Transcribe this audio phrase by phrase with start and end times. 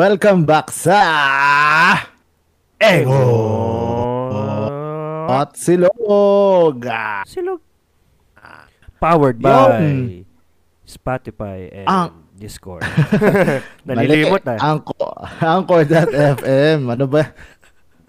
[0.00, 0.96] Welcome back sa
[2.80, 3.20] Ego
[5.28, 6.88] at Silog.
[7.28, 7.60] Silog.
[8.96, 10.24] Powered by Yun.
[10.88, 12.80] Spotify and Ang- Discord.
[13.84, 14.56] Nalilimot na.
[14.56, 16.80] Anchor, Anchor.fm.
[16.96, 17.36] Ano ba?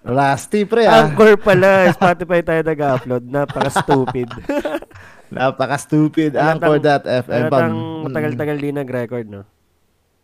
[0.00, 1.12] Rusty pre ah.
[1.12, 1.92] Anchor pala.
[1.92, 3.28] Spotify tayo nag-upload.
[3.28, 4.32] Napaka-stupid.
[5.36, 6.40] Napaka-stupid.
[6.40, 7.52] Anchor.fm.
[7.52, 9.44] Pam- matagal-tagal din nag-record, no?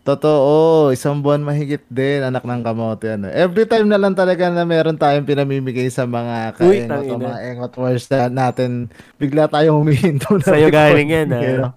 [0.09, 3.21] Totoo, isang buwan mahigit din, anak ng kamote.
[3.21, 3.29] Ano.
[3.29, 7.75] Every time na lang talaga na meron tayong pinamimigay sa mga kaengot o mga engot
[7.77, 8.89] words na natin,
[9.21, 11.77] bigla tayong humihinto na Sa'yo galing yan, ah.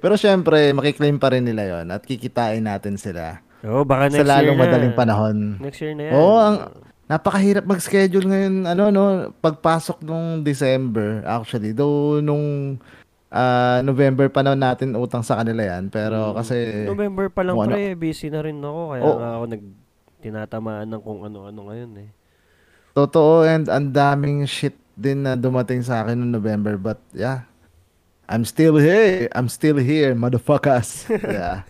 [0.00, 4.24] Pero, syempre, makiklaim pa rin nila yon at kikitain natin sila Oo, baka sa next
[4.24, 4.62] year lalong na.
[4.64, 5.36] madaling panahon.
[5.60, 6.12] Next year na yan.
[6.16, 6.56] Oo, ang
[7.04, 9.04] napakahirap mag-schedule ngayon, ano, no,
[9.44, 12.78] pagpasok nung December, actually, though nung
[13.28, 17.70] ah, November pa na natin utang sa kanila yan, pero kasi, November pa lang ano-
[17.70, 18.80] pre, busy na rin ako.
[18.90, 19.16] Kaya Oo.
[19.16, 19.62] nga ako nag
[20.18, 22.08] tinatamaan ng kung ano-ano ngayon eh.
[22.90, 27.46] totoo, and ang daming shit din na dumating sa akin noong November, but yeah,
[28.26, 31.06] I'm still here, I'm still here, motherfuckers.
[31.08, 31.62] yeah.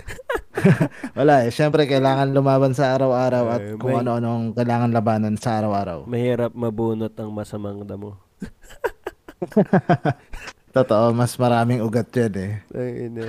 [1.15, 5.61] Wala eh, syempre kailangan lumaban sa araw-araw at Eh, kung may- ano-anong kailangan labanan sa
[5.61, 6.09] araw-araw.
[6.09, 8.17] Mahirap mabunot ang masamang damo.
[10.79, 12.53] Totoo, mas maraming ugat yan eh.
[12.71, 13.23] Ay, ina.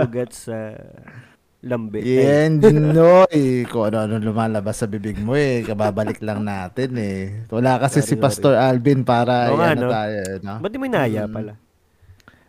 [0.00, 0.72] Ugat sa
[1.60, 2.00] lambe.
[2.00, 2.62] Yan,
[2.94, 3.66] Noy.
[3.68, 5.60] Kung ano-ano lumalabas sa bibig mo eh.
[5.66, 7.44] Kababalik lang natin eh.
[7.52, 9.90] Wala kasi si Sorry, Pastor Alvin para Oo nga, ano no?
[9.92, 10.20] tayo.
[10.40, 10.54] No?
[10.62, 11.34] Ba't di mo inaya Mm.
[11.34, 11.52] pala?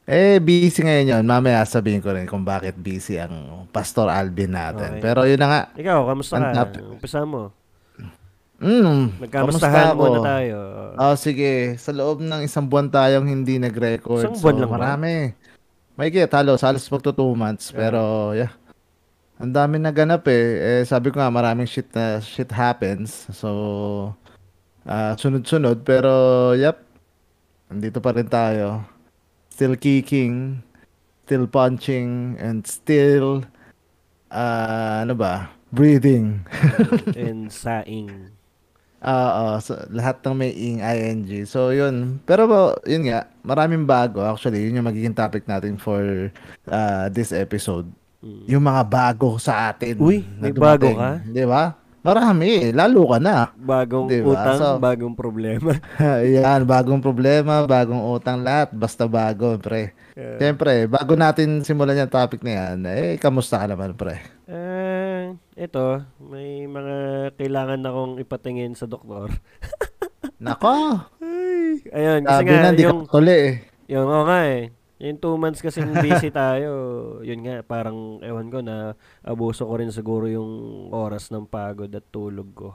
[0.08, 1.24] Eh, busy ngayon yun.
[1.28, 4.96] Mamaya sabihin ko rin kung bakit busy ang Pastor Alvin natin.
[4.96, 5.04] Okay.
[5.04, 5.62] Pero yun na nga.
[5.76, 6.64] Ikaw, kamusta ka?
[6.96, 7.52] Umpisa mo.
[8.58, 10.58] Mm, Nagkamustahan kamusta muna tayo.
[10.98, 11.78] Oh, sige.
[11.78, 14.26] Sa loob ng isang buwan tayong hindi nag-record.
[14.26, 14.78] Isang buwan so, lang ba?
[14.82, 15.14] marami.
[15.94, 16.58] May kaya talo.
[16.58, 17.70] Salos magto two months.
[17.70, 18.50] Pero, yeah.
[19.38, 20.82] Ang dami naganap eh.
[20.82, 20.84] eh.
[20.90, 23.30] Sabi ko nga, maraming shit na shit happens.
[23.30, 23.50] So,
[24.90, 25.86] ah, sunod-sunod.
[25.86, 26.82] Pero, yep.
[27.70, 28.82] Andito pa rin tayo.
[29.54, 30.66] Still kicking.
[31.30, 32.42] Still punching.
[32.42, 33.46] And still,
[34.34, 35.54] ah, ano ba?
[35.70, 36.42] Breathing.
[37.14, 38.37] And saing.
[39.08, 41.24] Oo, so, lahat ng may ing, ing.
[41.48, 42.20] So, yun.
[42.28, 42.44] Pero,
[42.84, 44.20] yun nga, maraming bago.
[44.20, 46.28] Actually, yun yung magiging topic natin for
[46.68, 47.88] uh, this episode.
[48.20, 48.44] Mm.
[48.52, 49.96] Yung mga bago sa atin.
[49.96, 51.24] Uy, may bago ka?
[51.24, 51.80] Di ba?
[52.04, 52.72] Marami.
[52.72, 52.72] eh.
[52.72, 53.52] Lalo ka na.
[53.54, 54.32] Bagong Diba?
[54.32, 55.76] utang, So- bagong problema.
[56.24, 58.72] Yan, bagong problema, bagong utang lahat.
[58.72, 59.92] Basta bago, pre.
[60.16, 60.40] Yeah.
[60.40, 64.18] Siyempre, bago natin simulan yung topic na yan, eh, kamusta ka naman, pre?
[64.50, 64.97] Eh,
[65.56, 65.88] ito,
[66.22, 66.96] may mga
[67.36, 69.34] kailangan akong ipatingin sa doktor.
[70.44, 73.54] Nako, Ay, ayun, kasi sabi nga, na, yung, ka tuli eh.
[73.90, 74.70] yung, oo nga eh,
[75.02, 76.72] yung two months kasi busy tayo,
[77.26, 78.94] yun nga, parang, ewan ko na,
[79.26, 80.50] abuso ko rin siguro yung
[80.94, 82.70] oras ng pagod at tulog ko.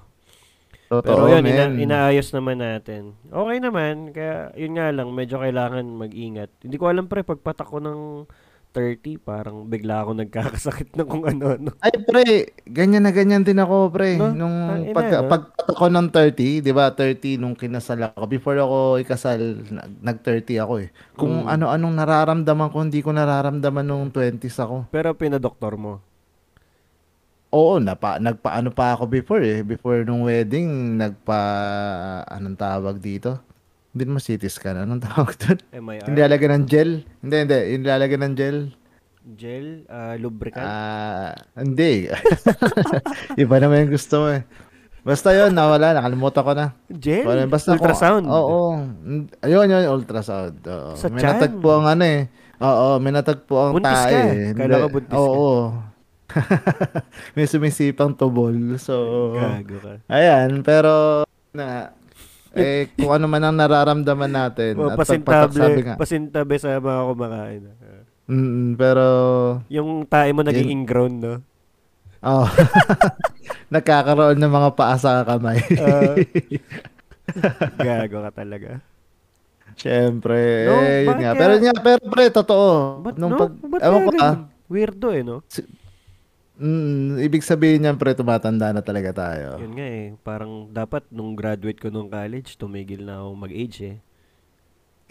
[0.92, 3.16] Totoo, Pero yun, ina- inaayos naman natin.
[3.32, 6.52] Okay naman, kaya yun nga lang, medyo kailangan mag-ingat.
[6.60, 8.28] Hindi ko alam pre, pagpatak ko ng
[8.72, 11.76] 30, parang bigla ako nagkakasakit ng kung ano-ano.
[11.78, 12.24] Ay, pre,
[12.64, 14.16] ganyan na ganyan din ako, pre.
[14.16, 14.32] No?
[14.32, 14.56] Nung
[14.88, 15.28] Tangina, pag, no?
[15.28, 18.24] pagpatak ko ng 30, di ba, 30 nung kinasal ako.
[18.24, 19.38] Before ako ikasal,
[19.68, 20.88] nag- nag-30 ako eh.
[21.14, 21.52] Kung Mm.
[21.52, 24.88] ano-anong nararamdaman ko, hindi ko nararamdaman nung 20s ako.
[24.88, 26.00] Pero pinadoktor mo.
[27.52, 29.60] Oo, napa, nagpaano pa ako before eh.
[29.60, 31.40] Before nung wedding, nagpa,
[32.24, 33.36] anong tawag dito?
[33.92, 34.76] Hindi naman CT scan.
[34.78, 35.58] Anong tawag doon?
[35.70, 36.04] MIR?
[36.06, 36.90] Hindi lalagyan ng gel?
[37.20, 37.58] Hindi, hindi.
[37.70, 38.58] Yung lalagyan ng gel?
[39.32, 39.66] Gel?
[39.86, 40.64] ah, lubricant?
[40.64, 42.08] Ah, hindi.
[43.38, 44.42] Iba naman yung gusto mo eh.
[45.02, 45.92] Basta yun, nawala.
[45.92, 46.66] Nakalimutan ko na.
[46.88, 47.26] Gel?
[47.46, 48.24] Basta ko- Ultrasound?
[48.24, 48.80] Oo.
[48.80, 50.56] Mm, Ayun, yun, ultrasound.
[50.62, 50.90] Oo.
[50.94, 51.32] Sa may tiyan?
[51.36, 52.22] natagpo ang ano eh.
[52.58, 54.08] Oo, may natagpo ang Buntis tae.
[54.08, 54.20] ka.
[54.24, 54.46] eh.
[54.56, 55.18] Kala ko buntis ka.
[55.18, 55.50] Oo.
[57.36, 58.54] may sumisipang tubol.
[58.78, 58.94] So,
[59.34, 59.92] Gago ka.
[60.08, 60.62] ayan.
[60.62, 61.22] Pero,
[61.52, 61.92] na,
[62.54, 64.76] eh, kung ano man ang nararamdaman natin.
[64.76, 65.94] O, at pagpatak, sabi pasintable, nga.
[65.96, 67.62] pasintabe sa mga kumakain.
[68.24, 69.04] Mm, pero,
[69.68, 71.34] Yung tae mo naging ingrown, no?
[72.22, 72.46] oh,
[73.74, 75.58] nagkakaroon ng mga paa sa kamay.
[75.76, 76.14] Ah.
[77.78, 78.78] Gago ka talaga.
[79.72, 81.32] Siyempre, No, eh, yun nga.
[81.32, 82.68] kaya- Pero, nga, pero pre, totoo.
[83.00, 83.38] Ba't Nung no?
[83.40, 84.36] pag, Ba't ewan ko ah?
[84.68, 85.40] Weirdo eh, no?
[86.62, 89.58] Mm, ibig sabihin niyan pre, tumatanda na talaga tayo.
[89.58, 90.06] Yun nga eh.
[90.22, 93.98] Parang dapat nung graduate ko nung college, tumigil na ako mag-age eh.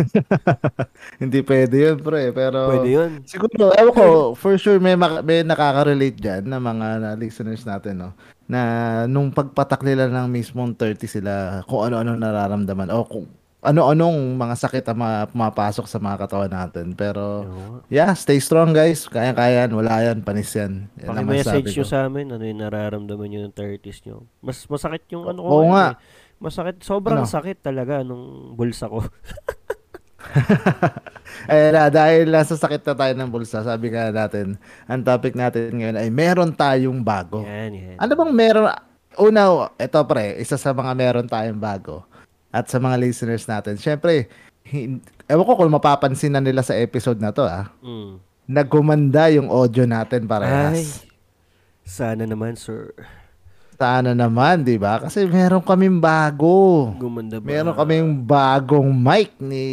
[1.21, 3.11] Hindi pwede yun pre, pero Pwede yun.
[3.27, 7.99] siguro, ewan ko, for sure may, maka- may nakaka-relate dyan na mga na listeners natin,
[7.99, 8.09] no?
[8.49, 8.61] Na
[9.05, 13.27] nung pagpatak nila ng mismong 30 sila, kung ano-ano nararamdaman, o kung
[13.61, 16.91] ano-anong mga sakit ang mga pumapasok sa mga katawan natin.
[16.91, 17.45] Pero,
[17.87, 19.05] yeah, stay strong guys.
[19.05, 19.71] Kaya-kaya yan.
[19.71, 20.17] Wala yan.
[20.21, 20.89] Panis yan.
[20.97, 24.25] Yan Paki-message nyo sa amin ano yung nararamdaman nyo ng 30s nyo.
[24.41, 25.49] Mas masakit yung ano ko.
[25.61, 25.93] Oo nga.
[25.93, 25.95] eh.
[26.41, 27.29] Masakit, sobrang Ano?
[27.29, 29.05] sakit talaga nung bulsa ko.
[31.49, 34.55] Eh, na, dahil nasa sakit na tayo ng bulsa, sabi nga natin,
[34.85, 37.41] ang topic natin ngayon ay meron tayong bago.
[37.41, 37.95] Yan, yan.
[37.97, 38.69] Ano bang meron?
[39.17, 39.41] Una,
[39.75, 42.05] ito pre, isa sa mga meron tayong bago.
[42.51, 44.27] At sa mga listeners natin, syempre,
[44.61, 47.71] hin- ewan ko kung mapapansin na nila sa episode na to ah.
[47.79, 48.19] Mm.
[48.45, 51.07] Nagkumanda yung audio natin Ay, parehas.
[51.81, 52.91] sana naman, sir.
[53.81, 55.01] Sana naman, di ba?
[55.01, 56.91] Kasi meron kaming bago.
[57.01, 57.47] Gumanda ba?
[57.49, 59.65] Meron kaming bagong mic ni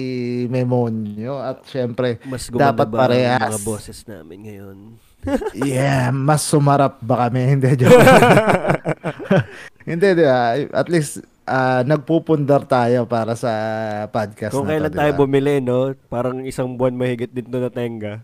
[0.49, 1.37] Memonyo.
[1.37, 3.53] At syempre, Mas dapat ba parehas.
[3.53, 4.79] mga boses namin ngayon?
[5.61, 7.53] yeah, mas sumarap ba kami?
[7.53, 8.01] Hindi, joke.
[9.89, 10.57] Hindi, di ba?
[10.73, 13.51] At least, ah, nagpupundar tayo para sa
[14.07, 15.97] podcast Kung na kailan to, di tayo bumili, no?
[16.07, 18.21] Parang isang buwan mahigit dito na tenga.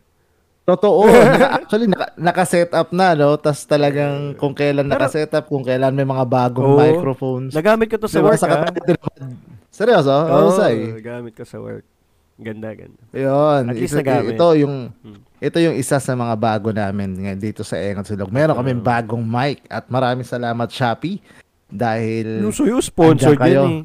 [0.64, 1.04] Totoo.
[1.60, 3.36] Actually, naka, naka-set up na, no?
[3.36, 6.78] Tapos talagang kung kailan naka-set up, kung kailan may mga bagong Oo.
[6.78, 7.52] microphones.
[7.52, 8.72] Nagamit ko to sa Diba, work, sa naman.
[9.68, 10.12] Seryoso?
[10.12, 10.76] Oo, Oo, say.
[11.00, 11.84] gamit ko sa work.
[12.34, 12.98] Ganda, ganda.
[13.10, 13.62] Yun.
[13.70, 14.34] At least Isa- nagamit.
[14.34, 15.20] ito yung Hmm.
[15.38, 18.32] ito yung isa sa mga bago namin ngayon dito sa Engot Silog.
[18.32, 21.20] Meron kaming bagong mic at maraming salamat Shopee
[21.66, 23.64] dahil Yung sa'yo, sponsored kayo.
[23.64, 23.82] yan eh.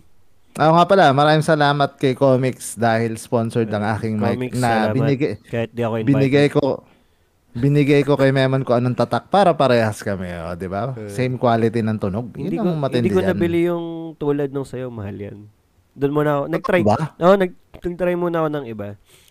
[0.58, 4.94] Oo nga pala, maraming salamat kay Comics dahil sponsored ang aking mic Comics, na salamat.
[4.94, 6.10] binigay Kahit di ako invited.
[6.12, 6.64] binigay ko
[7.52, 10.94] binigay ko kay Memon ko anong tatak para parehas kami, oh, 'di ba?
[11.08, 12.30] Same quality ng tunog.
[12.31, 13.30] Hindi Yun ko, ang matindi hindi ko yan.
[13.30, 13.86] nabili yung
[14.16, 15.38] tulad nung sa'yo, mahal yan.
[15.92, 16.81] Doon muna ako, nag-try.
[16.84, 16.98] Ba?
[17.18, 18.88] Oo, nag, nag-try muna ako ng iba.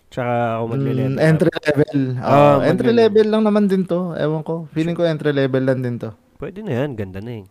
[0.08, 1.98] Tsaka ako magle-level Mm, entry level.
[2.16, 4.00] Oh, Ah, entry level lang naman din to.
[4.14, 4.64] Ewan ko.
[4.72, 6.10] Feeling ko entry level lang din to.
[6.34, 7.44] Pwede na yan, ganda na eh.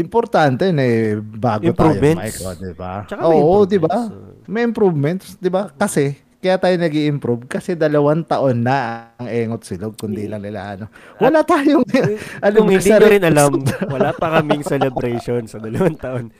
[0.00, 2.24] Importante na eh, bago tayo Improvements.
[2.24, 2.92] mic, oh, di ba?
[3.20, 3.92] Oo, di ba?
[3.92, 5.68] improvements, May improvements, di ba?
[5.76, 10.72] Kasi, kaya tayo nag improve kasi dalawang taon na ang engot silog, kundi lang nila
[10.72, 10.88] ano.
[11.20, 11.84] Wala tayong,
[12.40, 13.60] ano, Kung hindi rin alam,
[13.92, 16.32] wala pa kaming celebration sa dalawang taon.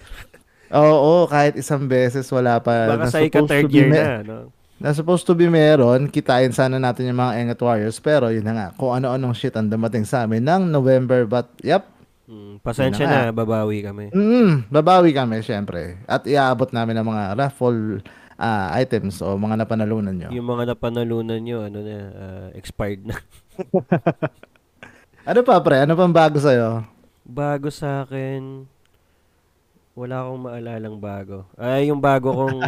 [0.72, 2.96] Oo, kahit isang beses wala pa.
[2.96, 4.38] Baka na sa supposed ika-third to be year na, no?
[4.80, 8.56] Na supposed to be meron, kitain sana natin yung mga Engot Warriors, pero yun na
[8.56, 11.84] nga, kung ano-anong shit ang dumating sa amin ng November, but, yep,
[12.30, 14.14] Mm, pasensya na na, babawi kami.
[14.14, 15.98] Mm, babawi kami syempre.
[16.06, 18.06] At iaabot namin ang mga raffle
[18.38, 20.30] ah, items o mga napanalunan nyo.
[20.30, 23.18] Yung mga napanalunan nyo, ano na, ah, expired na.
[25.20, 25.84] Ano pa pre?
[25.84, 26.80] Ano pang bago sa'yo?
[27.28, 28.64] Bago sa akin,
[29.92, 31.44] wala akong maalalang bago.
[31.60, 32.58] Ay, yung bago kong...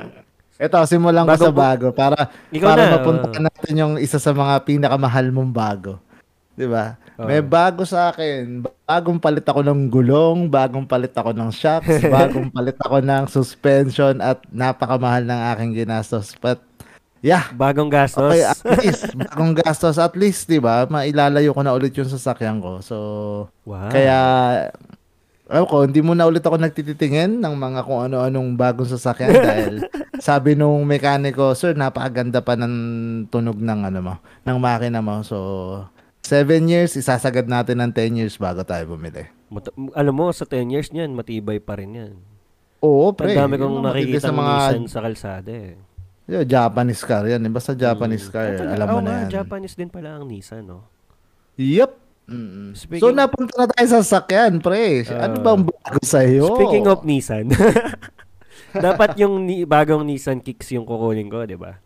[0.64, 2.16] Ito, simulan ko Bago sa po- bago para
[2.52, 3.44] Ikaw para na, mapunta oh.
[3.48, 5.96] natin yung isa sa mga pinakamahal mong bago.
[6.52, 7.00] 'Di ba?
[7.26, 8.64] May bago sa akin.
[8.88, 14.18] Bagong palit ako ng gulong, bagong palit ako ng shocks, bagong palit ako ng suspension
[14.24, 16.32] at napakamahal ng aking ginastos.
[16.38, 16.62] But
[17.20, 18.32] yeah, bagong gastos.
[18.32, 22.58] Okay, at least, bagong gastos, at least, di ba, mailalayo ko na ulit yung sasakyan
[22.58, 22.80] ko.
[22.80, 22.96] So,
[23.68, 23.92] wow.
[23.92, 24.18] kaya,
[25.50, 29.74] alam ko, hindi mo na ulit ako nagtititingin ng mga kung ano-anong bagong sasakyan dahil
[30.20, 32.74] sabi nung mekaniko, sir, napakaganda pa ng
[33.28, 34.14] tunog ng ano mo,
[34.46, 35.20] ng makina mo.
[35.26, 35.36] So,
[36.22, 39.26] 7 years, isasagad natin ng 10 years bago tayo bumili.
[39.48, 42.14] Mat- alam mo, sa 10 years niyan, matibay pa rin yan.
[42.80, 43.34] Oo, Ang pre.
[43.34, 45.74] dami Yun kong ang nakikita sa mga Nissan sa kalsada eh.
[46.24, 47.42] Yo, Japanese car yan.
[47.50, 48.72] Basta Japanese car, Ah, talaga?
[48.72, 49.28] alam mo na yan.
[49.28, 50.86] Japanese din pala ang Nissan, no?
[51.56, 51.90] Yep.
[52.30, 52.70] Mm-mm.
[52.72, 55.02] Speaking- so napunta na tayo sa sakyan, pre.
[55.04, 55.42] ano Ah.
[55.42, 56.46] bang bago sa'yo?
[56.54, 57.50] Speaking of Nissan,
[58.86, 61.82] dapat yung ni- bagong Nissan Kicks yung kukunin ko, di ba?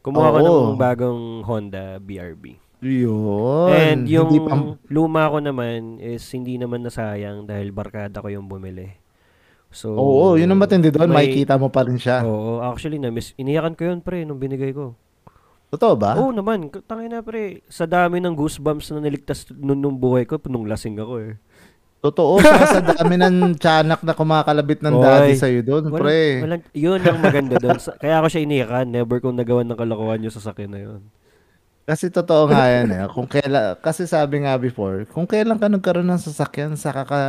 [0.00, 0.60] Kumuha ko Oo.
[0.66, 2.60] ng bagong Honda BRB.
[2.80, 3.68] Yun.
[3.70, 8.48] And yung Hindi pa- luma ko naman is hindi naman nasayang dahil barkada ko yung
[8.48, 8.96] bumili.
[9.70, 11.06] So, Oo, yun ang matindi doon.
[11.06, 12.26] may- Makikita mo pa rin siya.
[12.26, 14.98] Oo, actually, na-miss, iniyakan ko yun, pre, nung binigay ko.
[15.70, 16.18] Totoo ba?
[16.18, 17.62] Oo naman, tangin na, pre.
[17.70, 21.32] Sa dami ng goosebumps na niligtas nung, nung buhay ko, nung lasing ako eh.
[22.02, 22.42] Totoo.
[22.42, 25.04] Sa dami ng tiyanak na kumakalabit ng Oy.
[25.04, 26.20] daddy sa'yo doon, Walang- pre.
[26.42, 27.78] walang- yun ang maganda doon.
[27.94, 28.86] Kaya ako siya iniyakan.
[28.88, 31.00] Never kong nagawan ng kalokohan yung sasakyan na yun.
[31.90, 33.02] Kasi totoo nga yan eh.
[33.10, 37.20] Kung kailan, kasi sabi nga before, kung kailan ka nagkaroon ng sasakyan, saka ka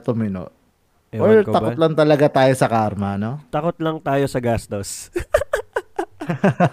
[0.00, 0.48] tumino.
[1.08, 1.80] Ewan Or ko takot ba?
[1.84, 3.36] lang talaga tayo sa karma, no?
[3.48, 5.08] Takot lang tayo sa gastos.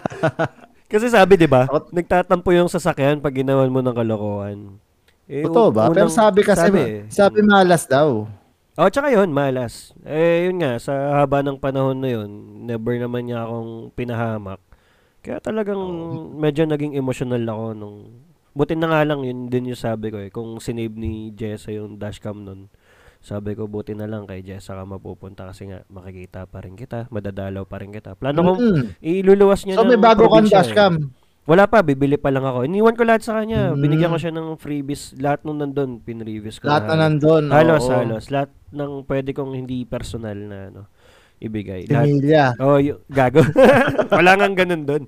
[0.86, 1.66] Kasi sabi, di ba?
[1.90, 4.58] Nagtatampo yung sasakyan pag ginawan mo ng kalokohan.
[5.26, 5.90] Eh, Totoo ba?
[5.90, 6.70] unang- Pero sabi kasi,
[7.10, 7.44] sabi, eh.
[7.44, 8.30] malas daw.
[8.76, 9.90] Oh, tsaka yun, malas.
[10.04, 12.30] Eh, yun nga, sa haba ng panahon na yun,
[12.62, 14.60] never naman niya akong pinahamak.
[15.26, 15.82] Kaya talagang
[16.38, 17.96] medyo naging emotional ako nung...
[18.54, 21.98] Buti na nga lang, yun din yung sabi ko eh, kung sinave ni Jessa yung
[21.98, 22.70] dashcam nun.
[23.18, 27.10] Sabi ko, buti na lang kay Jessa ka mapupunta kasi nga makikita pa rin kita,
[27.10, 28.14] madadalaw pa rin kita.
[28.14, 28.84] Plano kong Mm.
[29.02, 30.54] iluluwas niya So may ng bago kang eh.
[30.54, 31.10] dashcam.
[31.46, 32.66] Wala pa, bibili pa lang ako.
[32.66, 33.74] Iniwan ko lahat sa kanya.
[33.74, 33.82] Mm.
[33.82, 35.14] Binigyan ko siya ng freebies.
[35.18, 36.70] Lahat nung nandun, pinrevious ko.
[36.70, 37.02] Lahat na halos.
[37.02, 37.44] nandun.
[37.50, 37.94] Halos, oo.
[37.98, 38.24] halos.
[38.30, 40.80] Lahat ng pwede kong hindi personal na ano,
[41.36, 41.84] ibigay.
[41.88, 42.56] Emilia.
[42.56, 43.44] Oh, yung, gago.
[44.18, 45.02] Wala nga ganun doon.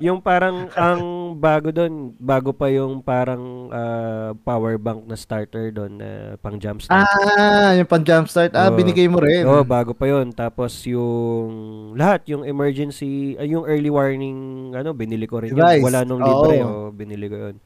[0.00, 6.00] Yung parang ang bago doon, bago pa yung parang ah, power bank na starter doon
[6.00, 7.04] na pang jumpstart.
[7.04, 8.56] Ah, yung pang jumpstart.
[8.56, 8.76] Ah, Oo.
[8.76, 9.44] binigay mo rin.
[9.44, 15.28] Oo, bago pa yon Tapos yung lahat, yung emergency, ay, yung early warning, ano, binili
[15.28, 15.60] ko rin yun.
[15.60, 15.84] Device.
[15.84, 17.56] Wala nung libre, oh, binili ko yun.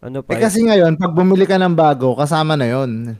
[0.00, 0.34] Ano pa?
[0.34, 3.14] Eh kasi ngayon, pag bumili ka ng bago, kasama na yon.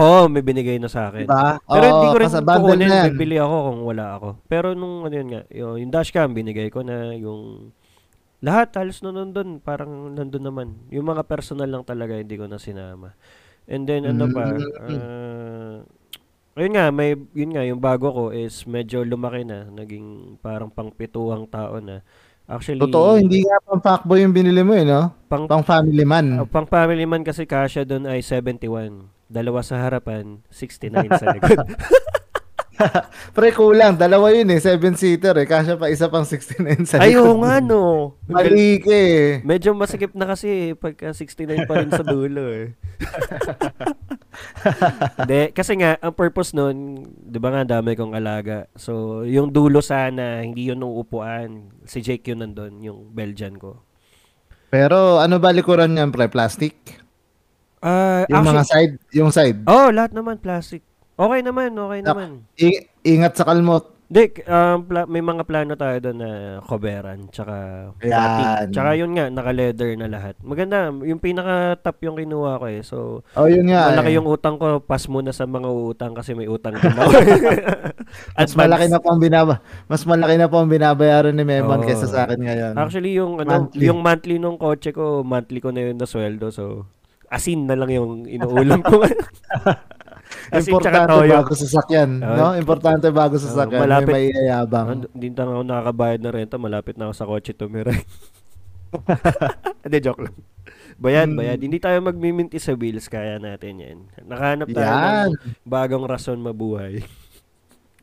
[0.00, 1.28] Oo, may binigay na sa akin.
[1.28, 1.60] Diba?
[1.60, 4.28] Pero hindi ko rin kukunin, bibili ako kung wala ako.
[4.48, 7.68] Pero nung ano yun nga, yung, yung dashcam, binigay ko na yung
[8.40, 10.68] lahat, halos na nandun, parang nandun naman.
[10.88, 13.12] Yung mga personal lang talaga, hindi ko na sinama.
[13.68, 15.76] And then, ano pa, ah,
[16.56, 21.44] ayun nga, may, yun nga, yung bago ko is medyo lumaki na, naging parang pangpituang
[21.52, 22.00] tao na.
[22.50, 25.14] Actually, Totoo, hindi nga pang fuckboy yung binili mo eh, no?
[25.30, 26.40] pang, Pang family man.
[26.40, 29.19] ah, pang family man kasi kasya doon ay 71.
[29.30, 31.58] Dalawa sa harapan, 69 sa likod.
[33.36, 33.96] Pre, kulang.
[33.96, 34.60] Dalawa yun eh.
[34.60, 35.46] Seven-seater eh.
[35.46, 37.40] Kasya pa isa pang 69 sa Ay, oo likod.
[37.44, 37.82] nga no.
[38.26, 39.44] Mali ka eh.
[39.44, 42.74] Medyo masikip na kasi eh, pagka 69 pa rin sa dulo eh.
[45.20, 48.70] Hindi, kasi nga, ang purpose nun, di ba nga dami kong alaga.
[48.78, 51.74] So, yung dulo sana, hindi yun nung upuan.
[51.84, 53.84] Si Jake yun nandun, yung Belgian ko.
[54.70, 56.30] Pero ano ba likuran niyan, pre?
[56.30, 56.78] Plastic?
[57.80, 59.58] Ah, Yung mga actually, side, yung side.
[59.64, 60.84] oh, lahat naman plastic.
[61.14, 62.44] Okay naman, okay naman.
[62.54, 63.96] I- ingat sa kalmot.
[64.04, 67.54] Hindi, um, pla- may mga plano tayo doon na coveran, tsaka
[68.02, 68.66] Yan.
[68.68, 70.34] Tsaka yun nga, naka-leather na lahat.
[70.42, 72.82] Maganda, yung pinaka-top yung kinuha ko eh.
[72.82, 73.94] So, Oh, yun nga.
[73.94, 74.16] Malaki eh.
[74.18, 76.90] yung utang ko, pass muna sa mga utang kasi may utang ako.
[78.36, 81.86] Mas malaki na po ang binaba mas malaki na po ang binabayaran ni Memon Oo.
[81.86, 82.74] kaysa sa akin ngayon.
[82.74, 83.82] Actually, yung ano, Monthly.
[83.86, 86.50] yung monthly nung kotse ko, monthly ko na yun na sweldo.
[86.50, 86.82] So,
[87.30, 89.00] asin na lang yung inuulam ko.
[90.50, 91.32] asin tsaka Importante toyo.
[91.32, 92.34] bago sasakyan, Oo.
[92.34, 92.46] no?
[92.54, 93.80] Importante bago sasakyan.
[93.80, 94.10] malapit.
[94.10, 94.86] May maiyayabang.
[94.88, 96.56] Ano, Hindi na ako nakakabayad ng renta.
[96.56, 97.94] Malapit na ako sa kotse tumira.
[99.86, 100.34] Hindi, joke lang.
[100.96, 101.38] Bayad, Hmm.
[101.38, 101.58] bayad.
[101.58, 103.06] Hindi tayo magmiminti sa bills.
[103.06, 103.98] Kaya natin yan.
[104.20, 105.28] Nakahanap tayo Yan.
[105.30, 105.34] ng
[105.64, 107.00] bagong rason mabuhay.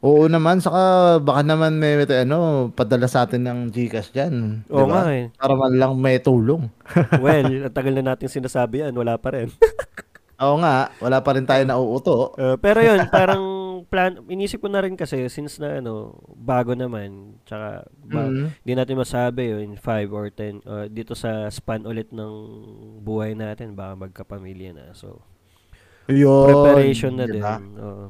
[0.05, 4.61] Oo naman, saka baka naman may, may ano, padala sa atin ng Gcash dyan.
[4.69, 4.93] Oo Diba?
[4.93, 5.25] nga eh.
[5.33, 6.69] Para man lang may tulong.
[7.23, 8.93] Well, ang tagal na natin sinasabi yan.
[8.93, 9.49] Wala pa rin.
[10.37, 12.37] Oo nga, wala pa rin tayo nauuto.
[12.37, 13.41] Uh, pero yun, parang
[13.89, 18.53] plan, inisip ko na rin kasi since na ano, bago naman, tsaka ba, Mm.
[18.61, 22.33] di natin masabi yun, in 5 or 10, uh, dito sa span ulit ng
[23.01, 24.85] buhay natin, baka magkapamilya na.
[24.93, 25.25] So,
[26.05, 26.53] Yun.
[26.53, 27.57] preparation na diba?
[27.57, 27.73] din.
[27.81, 28.05] Oo.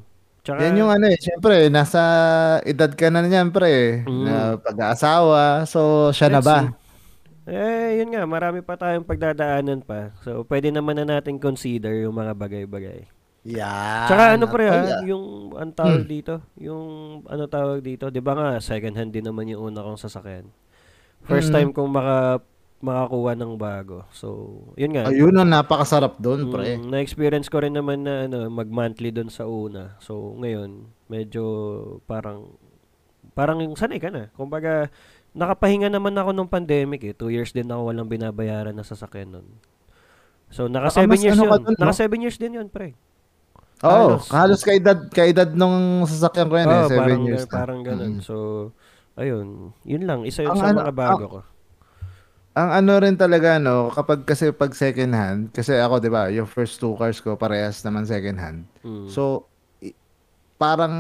[0.48, 2.00] Tsaka, Yan yung ano eh, syempre, nasa
[2.64, 4.24] edad ka na niyan, pre, Mm.
[4.24, 5.68] na pag-aasawa.
[5.68, 6.64] So, siya na ba?
[6.64, 6.72] see.
[7.48, 10.16] Eh, yun nga, marami pa tayong pagdadaanan pa.
[10.24, 13.08] So, pwede naman na natin consider yung mga bagay-bagay.
[13.44, 14.08] Yan.
[14.08, 16.12] Tsaka ano pre ha, yung ang tawag Hmm.
[16.12, 16.84] dito, yung
[17.24, 20.52] ano tawag dito, 'di ba nga second hand din naman yung una kong sasakyan.
[21.24, 21.56] First Mm.
[21.56, 22.44] time kong maka
[22.78, 24.06] makakuha ng bago.
[24.12, 24.28] So,
[24.78, 25.10] yun nga.
[25.10, 26.78] Ayun ang napakasarap doon, pre.
[26.78, 29.98] Mm, na-experience ko rin naman na ano, mag-monthly doon sa una.
[29.98, 31.44] So, ngayon, medyo
[32.06, 32.54] parang
[33.34, 34.30] parang yung sanay ka na.
[34.34, 34.94] Kumbaga,
[35.34, 37.14] nakapahinga naman ako nung pandemic eh.
[37.14, 39.48] Two years din ako walang binabayaran na sasakyan nun.
[40.48, 41.52] So, naka Baka 7 mas years ano yun.
[41.60, 41.82] dun, no?
[41.82, 42.94] Naka 7 years din yun, pre.
[43.78, 44.26] Oo, halos.
[44.34, 47.54] halos kaedad, kaedad nung sasakyan ko yan eh, Oo, seven parang, years ga- na.
[47.54, 48.14] parang ganun.
[48.18, 48.22] Mm.
[48.22, 48.36] So,
[49.14, 49.48] ayun.
[49.82, 50.20] Yun lang.
[50.26, 51.40] Isa yun Ang sa ano- mga bago ko.
[52.58, 56.50] Ang ano rin talaga, no, kapag kasi pag second hand, kasi ako, di ba, yung
[56.50, 58.66] first two cars ko, parehas naman second hand.
[58.82, 59.14] Mm.
[59.14, 59.46] So,
[59.78, 59.94] i-
[60.58, 60.94] parang,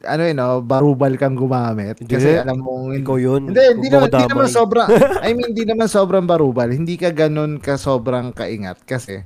[0.00, 2.00] ano yun, no, barubal kang gumamit.
[2.00, 2.16] Hindi.
[2.16, 3.52] Kasi alam mo, Ikaw yun.
[3.52, 4.88] Hindi, hindi naman, hindi naman sobrang,
[5.26, 6.72] I mean, hindi naman sobrang barubal.
[6.72, 9.20] Hindi ka ganun ka sobrang kaingat kasi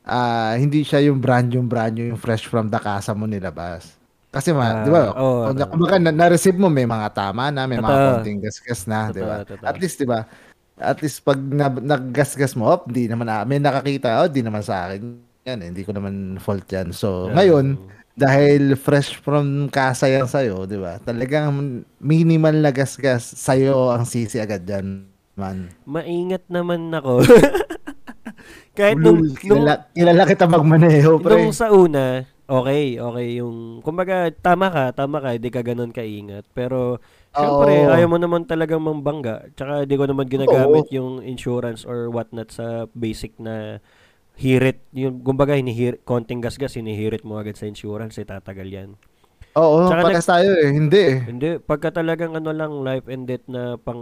[0.00, 4.00] ah hindi siya yung brand yung brand yung fresh from the casa mo nilabas.
[4.30, 5.10] Kasi ma, di ba?
[5.10, 5.74] tama.
[5.74, 8.10] kumbaga na, na-receive mo may mga tama na, may mga Totoo.
[8.14, 9.42] konting gasgas na, di ba?
[9.42, 10.22] At least, di ba?
[10.80, 14.64] At least pag na, naggasgas mo, op, di naman na, may nakakita, oh, di naman
[14.64, 15.20] sa akin.
[15.44, 16.96] Yan, eh, hindi ko naman fault yan.
[16.96, 17.36] So, Yeah.
[17.36, 17.66] ngayon,
[18.16, 21.00] dahil fresh from casa yan sa'yo, di ba?
[21.00, 25.72] Talagang minimal na gasgas sa'yo ang sisi agad dyan, man.
[25.88, 27.24] Maingat naman ako.
[28.78, 31.36] Kahit nung, nung, kilala, kilala kita magmaneho, pre.
[31.36, 36.44] nung sa una, okay, okay yung, kumbaga, tama ka, tama ka, hindi ka ganun kaingat.
[36.52, 37.00] Pero,
[37.32, 37.94] syempre, Oo.
[37.94, 39.46] ayaw mo naman talagang mambangga.
[39.54, 43.78] Tsaka, di ko naman ginagamit yung insurance or whatnot sa basic na
[44.40, 48.90] hirit, yung kumbaga hinihir, konting gasgas, hinihirit mo agad sa insurance, eh, tatagal yan.
[49.58, 50.70] Oo, Tsaka parehas tayo eh.
[50.70, 51.16] Hindi eh.
[51.26, 53.98] Hindi, pagka talagang ano lang, life and death na pang,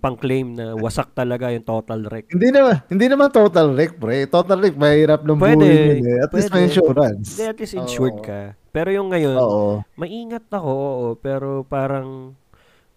[0.00, 2.32] pang claim na wasak talaga yung total wreck.
[2.32, 4.24] Hindi naman, hindi naman total wreck, pre.
[4.24, 6.24] Total wreck, mahirap ng Pwede, buhay yun eh.
[6.24, 6.68] At least may pwede.
[6.72, 7.28] insurance.
[7.36, 8.24] Hindi, at least insured Oo.
[8.24, 8.40] ka.
[8.76, 9.80] Pero yung ngayon, Oo.
[9.96, 12.36] maingat ako, oo, pero parang,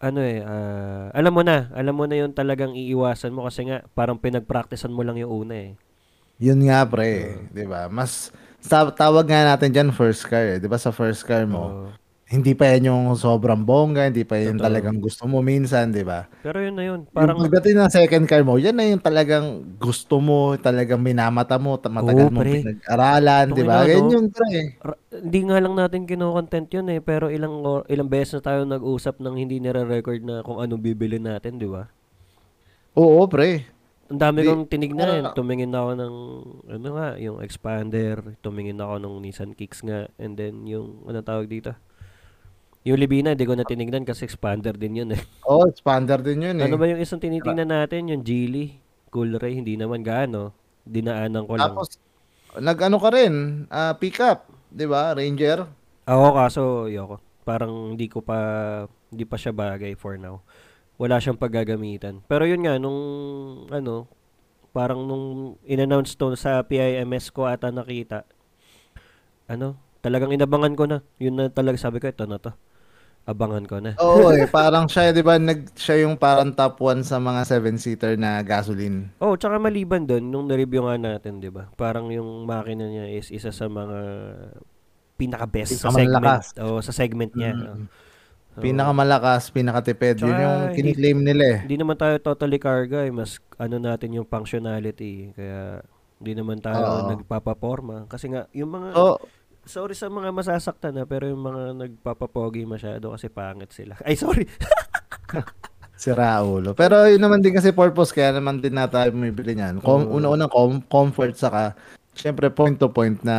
[0.03, 3.88] ano eh, ah, alam mo na, alam mo na yung talagang iiwasan mo kasi nga,
[3.95, 5.71] parang pinag-practicean mo lang yung una eh.
[6.36, 7.48] Yun nga, pre.
[7.55, 7.88] Di ba?
[7.88, 8.27] Mas,
[8.59, 10.59] sa, tawag nga natin dyan first car eh.
[10.59, 11.88] Di ba sa first car mo, Oo.
[12.29, 14.65] Hindi pa yan yung sobrang bongga, hindi pa yan Totoo.
[14.69, 16.29] talagang gusto mo minsan, di ba?
[16.45, 19.65] pero yun na yun, Parang, yung pagdating ng second car mo, yan na yung talagang
[19.81, 22.62] gusto mo, talagang minamata mo, ta- matagal Oo, mo pre.
[22.62, 23.81] pinag-aralan, di ba?
[23.81, 24.13] Ganyan no?
[24.13, 24.77] yung pre.
[24.77, 28.62] ra- hindi nga lang natin kino-content yun eh, pero ilang, or- ilang beses na tayo
[28.62, 31.89] nag-usap ng hindi nire-record na kung ano bibili natin, di ba?
[32.93, 33.65] Oo, pre.
[34.09, 35.21] Ang dami Di- kong tinignan.
[35.25, 36.15] parang- Tumingin ako ng,
[36.77, 38.21] ano nga, yung expander.
[38.41, 40.09] Tumingin ako ng Nissan Kicks nga.
[40.17, 41.74] And then, yung, ano tawag dito?
[42.88, 45.21] Yung Libina, hindi ko na tinignan kasi expander din yun eh.
[45.50, 46.65] Oo, expander din yun eh.
[46.67, 48.07] Ano ba yung isang tinitingnan natin?
[48.07, 48.79] Yung Geely.
[49.12, 50.55] Cool Ray, hindi naman gaano.
[50.88, 51.75] Dinaanan ko lang.
[51.75, 52.00] Tapos,
[52.55, 55.12] nag-ano ka rin, ah, pick-up, di ba?
[55.12, 55.67] Ranger.
[56.07, 57.19] Ako kaso, yoko.
[57.43, 58.38] Parang hindi ko pa,
[59.12, 60.39] hindi pa siya bagay for now.
[60.95, 62.24] Wala siyang paggagamitan.
[62.31, 63.00] Pero yun nga, nung,
[63.74, 64.07] ano,
[64.71, 68.24] parang nung in-announce to sa PIMS ko ata nakita,
[69.50, 70.98] ano, talagang inabangan ko na.
[71.17, 72.53] Yun na talaga sabi ko, ito na to.
[73.26, 73.94] Abangan ko na.
[74.00, 78.18] Oo eh, parang siya, di ba, nag, siya yung parang top 1 sa mga 7-seater
[78.18, 79.14] na gasoline.
[79.22, 81.70] Oh, tsaka maliban doon, nung na-review nga natin, di ba?
[81.78, 83.98] Parang yung makina niya is isa sa mga
[85.16, 86.44] pinaka-best sa segment.
[86.58, 87.54] Oh, sa segment niya.
[87.54, 87.68] Mm.
[87.68, 87.78] Oh.
[88.50, 90.20] So, Pinakamalakas, pinakatipid.
[90.20, 91.58] Yun Tsaka, yung hindi- kiniklaim nila eh.
[91.70, 95.30] Hindi naman tayo totally car guy, mas ano natin yung functionality.
[95.38, 95.86] Kaya
[96.18, 97.08] hindi naman tayo Oo.
[97.14, 98.10] nagpapaporma.
[98.10, 99.22] Kasi nga, yung mga, So,
[99.63, 103.96] sorry sa mga masasaktan na, pero yung mga nagpapapogi masyado kasi pangit sila.
[104.07, 104.46] Ay, sorry.
[106.00, 106.72] si Raulo.
[106.74, 109.79] Pero yun naman din kasi purpose, kaya naman din na tayo bumibili niyan.
[109.79, 110.16] Com- Oo.
[110.16, 111.75] Una-unang com- comfort, saka,
[112.12, 113.36] syempre point to point na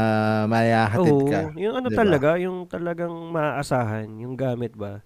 [0.46, 1.40] mayahatid Oo, ka.
[1.56, 1.98] yung ano Diba?
[1.98, 5.00] talaga, yung talagang maaasahan, yung gamit ba?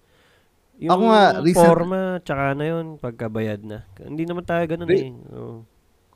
[0.75, 3.87] Yung Ako nga, recent- forma, tsaka na yun, pagkabayad na.
[3.97, 5.11] Hindi naman tayo ganun Re- eh.
[5.31, 5.63] Oo.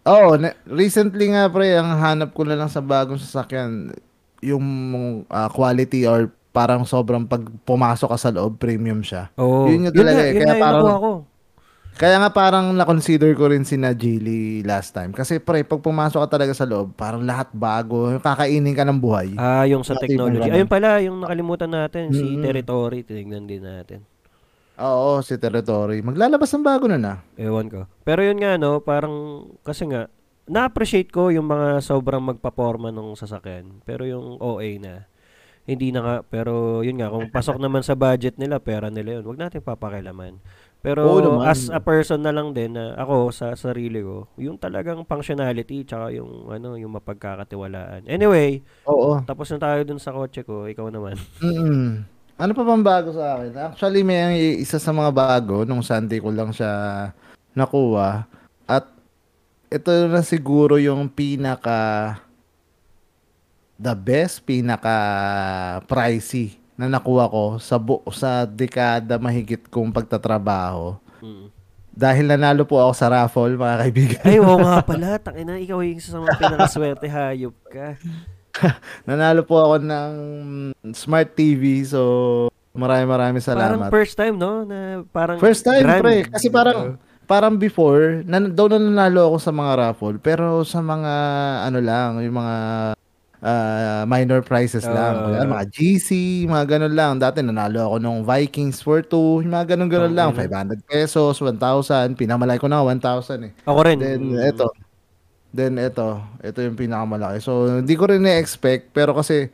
[0.01, 3.95] Oo, na- recently nga pre, ang hanap ko na lang sa bagong sasakyan,
[4.41, 4.65] yung
[5.27, 9.29] ah, quality or parang sobrang pag pumasok ka sa loob, premium siya.
[9.37, 9.69] Oo.
[9.69, 11.13] Yun yung talaga eh, yun kaya nga yung parang- nakuha ko.
[11.99, 15.11] Kaya nga parang na-consider ko rin si na Geely last time.
[15.11, 18.15] Kasi pre, pag pumasok ka talaga sa loob, parang lahat bago.
[18.23, 19.35] Kakainin ka ng buhay.
[19.35, 20.47] Ah, yung sa Dati technology.
[20.47, 22.39] Ayun pala, yung nakalimutan natin, si Mm-mm.
[22.39, 24.07] Territory, tinignan din natin.
[24.79, 25.99] Oo, si Territory.
[25.99, 27.13] Maglalabas ng bago na na.
[27.35, 27.83] Ewan ko.
[28.07, 30.07] Pero yun nga, no, parang, kasi nga,
[30.49, 33.85] na-appreciate ko yung mga sobrang magpaporma nung sasakyan.
[33.85, 35.05] Pero yung OA na,
[35.69, 36.15] hindi na nga.
[36.25, 40.41] Pero yun nga, kung pasok naman sa budget nila, pera nila yun, wag natin papakilaman.
[40.79, 41.45] Pero Oo naman.
[41.51, 46.15] as a person na lang din, na ako sa sarili ko, yung talagang functionality, tsaka
[46.15, 48.07] yung, ano, yung mapagkakatiwalaan.
[48.07, 49.19] Anyway, Oo.
[49.27, 51.19] tapos na tayo dun sa kotse ko, ikaw naman.
[51.43, 52.07] Mm.
[52.39, 53.51] Ano pa bang bago sa akin?
[53.75, 56.71] Actually, may isa sa mga bago, nung Sunday ko lang siya
[57.51, 58.38] nakuha.
[59.69, 62.17] Ito na siguro yung pinaka
[63.75, 64.95] the best, pinaka
[65.85, 70.97] pricey na nakuha ko sa bu- sa dekada mahigit kong pagtatrabaho.
[71.19, 71.47] Mm.
[71.91, 74.23] Dahil nanalo po ako sa raffle, mga kaibigan.
[74.23, 75.19] Ay, oo nga pala.
[75.19, 77.05] Tangina, ikaw yung isa sa mga pinakaswerte.
[77.05, 77.99] Hayop ka.
[79.07, 80.11] nanalo po ako ng
[80.93, 81.83] Smart TV.
[81.83, 81.99] So,
[82.71, 83.91] maraming maraming Parang salamat.
[83.91, 84.63] first time, no?
[84.63, 85.99] Na parang First time, grand.
[85.99, 86.17] pre.
[86.25, 86.95] Kasi parang,
[87.29, 91.13] parang before, nan daw na nanalo ako sa mga raffle, pero sa mga,
[91.69, 92.57] ano lang, yung mga
[93.45, 95.13] ah, minor prizes lang.
[95.15, 95.31] Oo.
[95.37, 96.09] Kaya mga GC,
[96.49, 97.13] mga ganun lang.
[97.21, 100.33] Dati nanalo ako nung Vikings for 2, yung mga ganun-ganun lang.
[100.33, 100.81] Tangina.
[100.81, 102.17] 500 pesos, 1,000.
[102.17, 103.51] Pinamalay ko na 1,000 eh.
[103.63, 103.97] Ako rin.
[104.01, 104.67] Then, eto.
[105.53, 106.21] Then, eto.
[106.43, 107.39] Ito yung pinakamalaki.
[107.41, 109.49] So, hindi ko rin na-expect, pero kasi,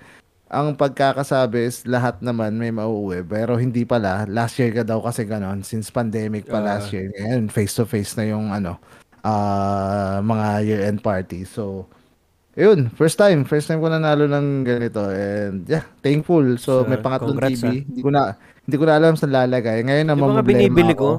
[0.56, 3.20] ang pagkakasabi is lahat naman may mauuwi.
[3.22, 4.24] Pero hindi pala.
[4.24, 5.60] Last year ka daw kasi ganon.
[5.62, 6.80] Since pandemic pa Ah.
[6.80, 7.12] last year.
[7.12, 8.80] Ngayon, face-to-face na yung ano,
[9.20, 11.44] ah, mga year-end party.
[11.44, 11.91] So,
[12.56, 12.88] yun.
[12.96, 13.44] First time.
[13.44, 15.04] First time ko nanalo ng ganito.
[15.12, 16.56] And yeah, thankful.
[16.56, 17.84] So, So, may pangatlong congrats, TV.
[17.84, 19.84] Hindi ko na, hindi ko na alam saan lalagay.
[19.84, 21.04] Ngayon na mga binibili ako.
[21.04, 21.12] ko.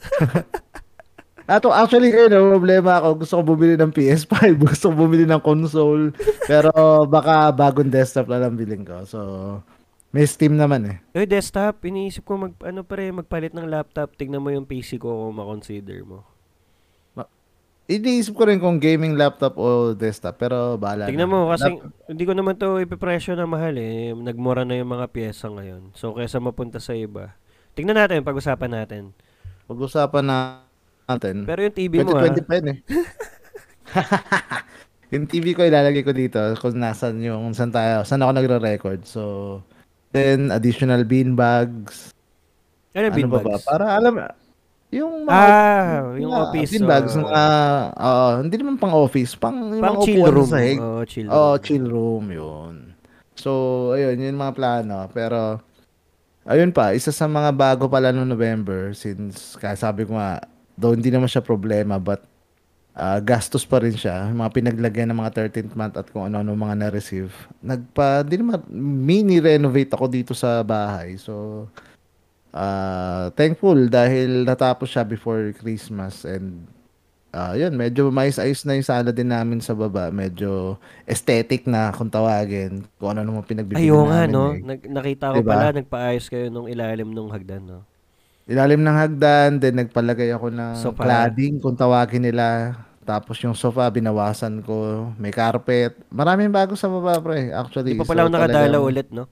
[1.50, 5.42] Ato, actually, ngayon, ang problema ako, gusto ko bumili ng PS5, gusto ko bumili ng
[5.42, 6.14] console,
[6.46, 6.70] pero
[7.10, 9.02] baka bagong desktop na lang bilhin ko.
[9.02, 9.18] So,
[10.14, 10.96] may Steam naman eh.
[11.10, 11.82] Eh, desktop.
[11.82, 14.14] Iniisip ko mag, ano pa rin, magpalit ng laptop.
[14.14, 16.22] Tignan mo yung PC ko kung makonsider mo.
[17.90, 21.34] iniisip ko rin kung gaming laptop o desktop, pero bahala Tignan na.
[21.34, 24.14] mo, kasi Lap- hindi ko naman to ipipresyo na mahal eh.
[24.14, 25.90] Nagmura na yung mga pyesa ngayon.
[25.98, 27.34] So, kaysa mapunta sa iba.
[27.74, 29.10] Tignan natin, pag-usapan natin.
[29.66, 30.69] Pag-usapan na
[31.10, 31.42] natin.
[31.42, 32.78] Pero yung TV mo ah, 2020 pa yun eh.
[35.12, 39.02] yung TV ko ilalagay ko dito kung nasan yung saan tayo, saan ako nagre-record.
[39.02, 39.22] So,
[40.10, 42.14] then additional bean bags.
[42.92, 43.42] ano yung Ano ba ba?
[43.50, 43.64] beanbags?
[43.64, 44.14] Para alam,
[44.90, 46.70] yung mga Ah, yung mga office.
[46.70, 47.22] bean bags, oh.
[47.22, 47.42] mga,
[47.94, 50.48] oo, hindi naman pang office, pang, Pang mga chill room.
[50.48, 50.58] sa.
[50.58, 51.34] Oh, chill room.
[51.36, 52.74] Oh, chill room, yun.
[53.34, 53.50] So,
[53.94, 55.06] ayun, yun yung mga plano.
[55.10, 55.62] Pero,
[56.42, 60.42] ayun pa, isa sa mga bago pala no November, since, kaya sabi ko nga,
[60.80, 62.24] though hindi naman siya problema, but
[62.96, 64.32] ah, gastos pa rin siya.
[64.32, 67.30] Mga pinaglagyan ng mga 13th month at kung ano-ano mga na-receive.
[67.60, 68.64] Nagpa, di naman,
[69.04, 71.16] mini-renovate ako dito sa bahay.
[71.16, 71.66] So,
[72.50, 76.66] ah thankful dahil natapos siya before Christmas and
[77.30, 80.10] Ah, yun, medyo mais-ayos na yung sala din namin sa baba.
[80.10, 80.74] Medyo
[81.06, 82.82] aesthetic na kung tawagin.
[82.98, 84.34] Kung ano naman pinagbibili Ayaw nga, namin.
[84.34, 84.44] no?
[84.50, 84.58] eh.
[84.66, 85.54] Nag- nakita ko Diba?
[85.54, 87.86] pala, nagpaayos kayo nung ilalim nung hagdan, no?
[88.44, 91.02] Ilalim ng hagdan, then nagpalagay ako ng Sofa.
[91.02, 92.76] cladding kung tawagin nila.
[93.00, 95.10] Tapos yung sofa, binawasan ko.
[95.16, 95.98] May carpet.
[96.08, 97.50] Maraming bago sa baba, pre.
[97.50, 97.94] Actually.
[97.94, 99.26] Di pa pala So, talagang- ulit, no?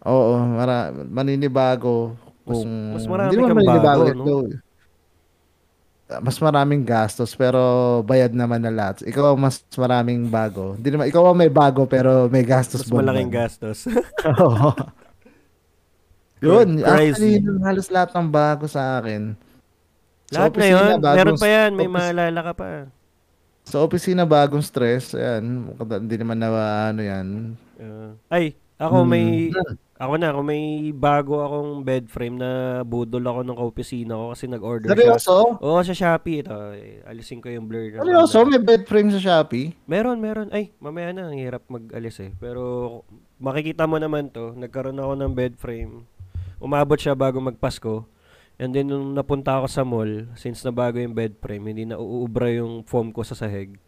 [0.00, 2.16] Oo, mara, maninibago.
[2.48, 4.24] Mas- Kung, mas marami hindi kang bago, no?
[4.24, 4.48] though.
[6.10, 7.60] Mas maraming gastos pero
[8.02, 9.06] bayad naman na lahat.
[9.06, 10.74] Ikaw ang mas maraming bago.
[10.74, 13.86] Hindi naman ikaw ang may bago pero may gastos Mas buwan malaking gastos.
[14.42, 14.74] Oo.
[16.40, 19.36] Yun, actually yun halos lahat ng bago sa akin.
[20.32, 20.88] Sa Lahat na yun.
[21.00, 21.70] bagong- Meron pa yan.
[21.76, 22.66] May maalala ka pa.
[23.66, 26.48] Sa opisina bagong stress, ayan, hindi naman na
[26.90, 27.26] ano yan.
[27.76, 29.52] Uh, ay, ako may...
[29.52, 29.76] Hmm.
[30.00, 34.48] Ako na, ako may bago akong bed frame na budol ako ng kaopisina ko kasi
[34.48, 34.96] nag-order siya.
[34.96, 35.60] Seryoso?
[35.60, 36.40] Oo, sa Shopee.
[36.40, 38.00] Ito, eh, alisin ko yung blur.
[38.00, 38.40] Seryoso?
[38.48, 39.76] May bed frame sa Shopee?
[39.84, 40.48] Meron, meron.
[40.56, 41.28] Ay, mamaya na.
[41.28, 42.32] Ang hirap mag-alis eh.
[42.40, 43.04] Pero
[43.36, 44.56] makikita mo naman to.
[44.56, 46.08] Nagkaroon ako ng bed frame.
[46.60, 48.04] Umabot siya bago magpasko.
[48.60, 51.96] And then nung napunta ako sa mall, since na bago yung bed frame, hindi na
[51.96, 53.80] uubra yung foam ko sa sahig.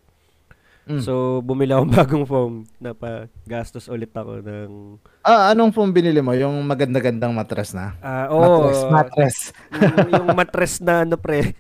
[0.83, 0.99] Mm.
[0.99, 4.99] So, bumili akong bagong foam na pa gastos ulit ako ng...
[5.23, 6.35] Ah, anong phone binili mo?
[6.35, 7.95] Yung maganda-gandang mattress na?
[8.03, 8.67] Ah, oo.
[8.67, 9.37] mattress, mattress.
[9.71, 11.53] yung, yung mattress na ano pre.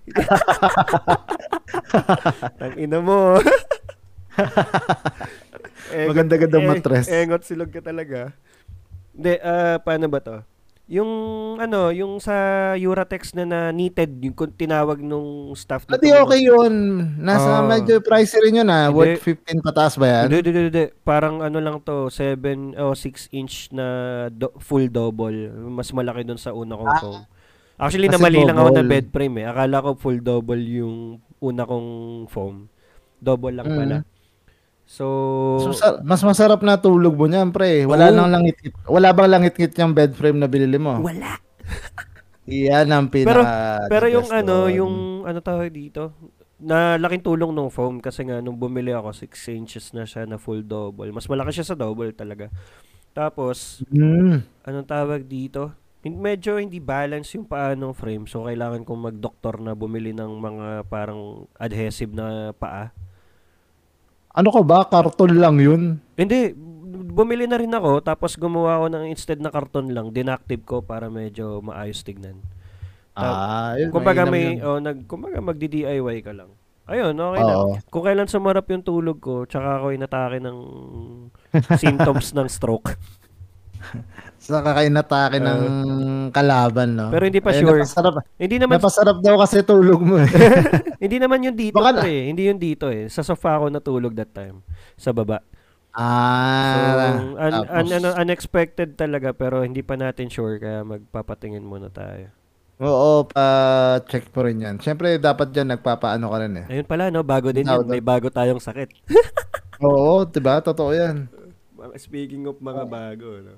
[2.59, 3.39] Tang ina mo.
[5.95, 7.23] Engot- Maganda-gandang eh.
[7.23, 8.35] Engot silog ka talaga.
[9.15, 10.43] Hindi, ah, paano ba to?
[10.93, 11.09] Yung
[11.57, 12.37] ano, yung sa
[12.75, 16.75] Uratex na na knitted, yung tinawag nung staff na tumulong- okay yun.
[17.17, 17.65] Nasa Ah.
[17.65, 18.93] medyo pricey rin yun ah.
[18.93, 19.17] Hindi.
[19.17, 20.25] Worth 15 pataas ba yan?
[20.29, 20.85] Hindi, hindi, hindi, hindi.
[21.01, 23.87] Parang ano lang to, 7 o 6 inch na
[24.29, 25.33] do- full double.
[25.67, 27.01] Mas malaki dun sa una kong Ah.
[27.01, 27.23] phone.
[27.81, 29.47] Actually, namali lang ako na bed frame eh.
[29.49, 30.97] Akala ko full double yung
[31.41, 31.89] una kong
[32.29, 32.69] foam.
[33.17, 33.79] Double lang Mm.
[33.81, 33.97] pala.
[34.93, 35.07] So,
[35.73, 37.89] So, mas masarap na tulog mo niyan, pre.
[37.89, 38.15] Wala Oo.
[38.15, 41.01] nang langit Wala bang langit-ngit yung bed frame na binili mo?
[41.01, 41.41] wala.
[42.45, 43.47] Iyan ang pinaka Pero-
[43.89, 46.13] Pero yung best ano, yung ano tawag dito,
[46.59, 50.37] na laking tulong ng foam kasi nga nung bumili ako 6 inches na siya na
[50.37, 51.09] full double.
[51.09, 52.53] Mas malaki siya sa double talaga.
[53.11, 54.45] Tapos, Mm.
[54.63, 55.73] anong tawag dito?
[56.03, 58.27] Medyo hindi balance yung paa ng frame.
[58.27, 62.91] So, kailangan kong mag-doktor na bumili ng mga parang adhesive na paa.
[64.33, 64.89] Ano ka ba?
[64.89, 66.01] Karton lang yun.
[66.17, 66.57] Hindi,
[67.13, 68.01] bumili na rin ako.
[68.01, 72.41] Tapos gumawa ako ng instead na karton lang, dinactive ko para medyo maayos tignan.
[73.13, 73.93] Ah, yun.
[73.93, 74.65] Kumbaga may, yun.
[74.65, 76.49] oh, nag, kumbaga magdi-DIY ka lang.
[76.89, 77.55] Ayun, okay na.
[77.61, 77.79] Oo.
[77.93, 80.59] Kung kailan sumarap yung tulog ko, tsaka ako inatake ng
[81.79, 82.97] symptoms ng stroke.
[84.43, 85.61] Sa kakainatake ng
[86.35, 87.07] kalaban, no?
[87.09, 87.79] Uh, Pero hindi pa Eh, sure.
[87.83, 90.27] Napasarap, hindi naman napasarap daw kasi tulog mo eh.
[91.03, 93.11] Hindi naman yung dito Baka na- pre, hindi yung dito eh.
[93.11, 94.63] Sa sofa ako natulog that time,
[94.95, 95.43] sa baba.
[95.93, 101.61] So, ah, un- tapos, un- ano, unexpected talaga pero hindi pa natin sure kaya magpapatingin
[101.61, 102.33] muna tayo.
[102.83, 104.77] oo, pa-check po rin yan.
[104.79, 106.67] Siyempre, dapat dyan nagpapaano ka rin eh.
[106.67, 107.87] Ayun pala no, bago din Ikaw, yun.
[107.87, 108.91] May bago tayong sakit.
[109.87, 110.59] Oo, diba?
[110.59, 111.27] Totoo yan.
[111.95, 113.55] Speaking of mga bago, no.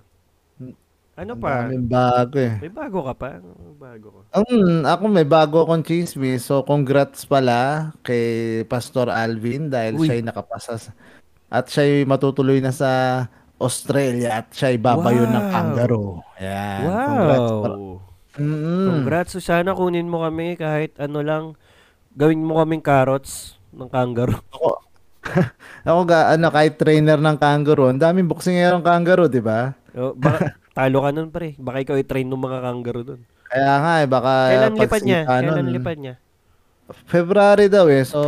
[1.15, 1.71] Ano pa?
[1.71, 2.59] daming bago eh.
[2.59, 3.39] May bago ka pa?
[3.39, 4.19] Ano bago ko?
[4.35, 6.43] Um, ako may bago akong chismis.
[6.43, 8.25] So, congrats pala kay
[8.67, 10.11] Pastor Alvin dahil Uy.
[10.11, 10.75] siya'y nakapasa.
[10.75, 10.95] sa-
[11.47, 12.91] At siya'y matutuloy na sa
[13.63, 15.53] Australia at siya'y babayo ng Wow.
[15.55, 16.11] kangaroo.
[16.43, 16.81] Ayan.
[16.83, 17.39] Congrats.
[17.47, 17.63] Wow!
[17.63, 17.77] pala.
[18.35, 18.87] Mm.
[18.91, 19.31] Congrats.
[19.31, 21.45] So, sana kunin mo kami kahit ano lang.
[22.19, 24.43] Gawin mo kaming carrots ng kangaroo.
[24.51, 24.83] Ako,
[25.89, 29.79] ako ga, ano, kahit trainer ng kangaroo, ang daming boksingero ng kangaroo, di ba?
[29.95, 31.55] O, baka, talo ka nun pre.
[31.57, 33.21] Baka ikaw i-train ng mga kangaroo dun.
[33.47, 35.21] Kaya nga eh, baka Kailan lipad niya?
[35.23, 36.15] Kailan nun, lipad niya?
[37.09, 38.05] February daw eh.
[38.05, 38.21] So,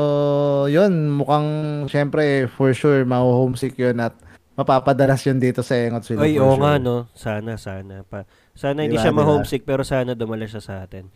[0.70, 1.48] yun, mukhang
[1.90, 4.16] syempre for sure ma-homesick yun at
[4.56, 6.24] mapapadalas yun dito sa Engot Sila.
[6.24, 6.62] Ay, oo sure.
[6.64, 7.10] nga, no?
[7.12, 8.00] Sana, sana.
[8.08, 8.24] Pa.
[8.56, 9.20] Sana hindi Diba, siya diba?
[9.20, 11.12] ma-homesick, pero sana dumala siya sa atin.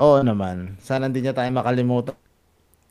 [0.00, 0.80] Oo naman.
[0.80, 2.16] Sana hindi niya tayo makalimutan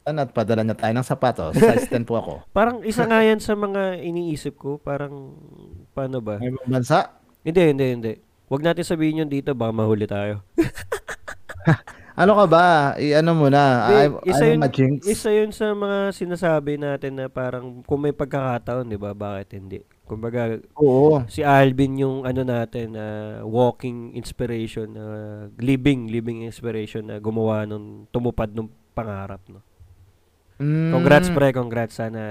[0.05, 1.57] at padala niya tayo ng sapatos.
[1.57, 2.33] Size 10 po ako.
[2.53, 4.77] Parang isa nga yan sa mga iniisip ko.
[4.77, 5.33] Parang,
[5.91, 6.39] paano ba?
[6.39, 7.11] May ibang bansa?
[7.41, 8.13] Hindi, hindi, hindi.
[8.51, 10.43] Huwag natin sabihin yun dito, baka mahuli tayo.
[12.11, 12.65] Ano ka ba?
[12.99, 13.87] I-ano mo na.
[13.87, 14.99] Ay, isa ano yun- ma-jinx?
[15.07, 19.79] Isa yun sa mga sinasabi natin na parang kung may pagkakataon, di ba, bakit hindi?
[20.03, 21.23] Kumbaga, Oo.
[21.31, 28.03] si Alvin yung ano natin, uh, walking inspiration, uh, living, living inspiration na gumawa nung
[28.11, 29.63] tumupad nung pangarap, no?
[30.61, 30.93] Mm.
[30.93, 32.21] Congrats pre, congrats sana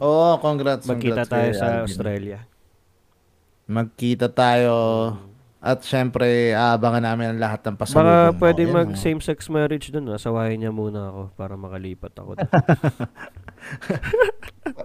[0.00, 0.88] Oo, congrats.
[0.88, 1.84] magkita congrats tayo sa Alvin.
[1.84, 2.38] Australia.
[3.66, 4.74] Magkita tayo.
[5.58, 8.38] At syempre, aabangan namin ang lahat ng pasalubong Baka mo.
[8.38, 8.94] pwede mag oh.
[8.94, 12.38] same-sex marriage dun, asawahin niya muna ako para makalipat ako.
[12.38, 12.46] dun.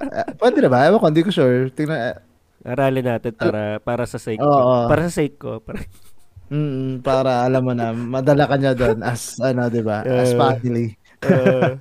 [0.10, 0.90] Eh, pwede na ba?
[0.90, 1.70] Ewan ko, hindi ko sure.
[1.70, 2.18] Tingnan, eh,
[2.62, 4.46] Aralin natin para para sa sake ko.
[4.46, 4.86] Oo.
[4.86, 5.62] Para sa sake ko.
[5.62, 5.82] Para,
[6.54, 10.02] mm, para alam mo na, madala ka niya doon as, ano, di ba?
[10.02, 10.38] As Eh.
[10.38, 10.88] family.
[11.30, 11.78] uh,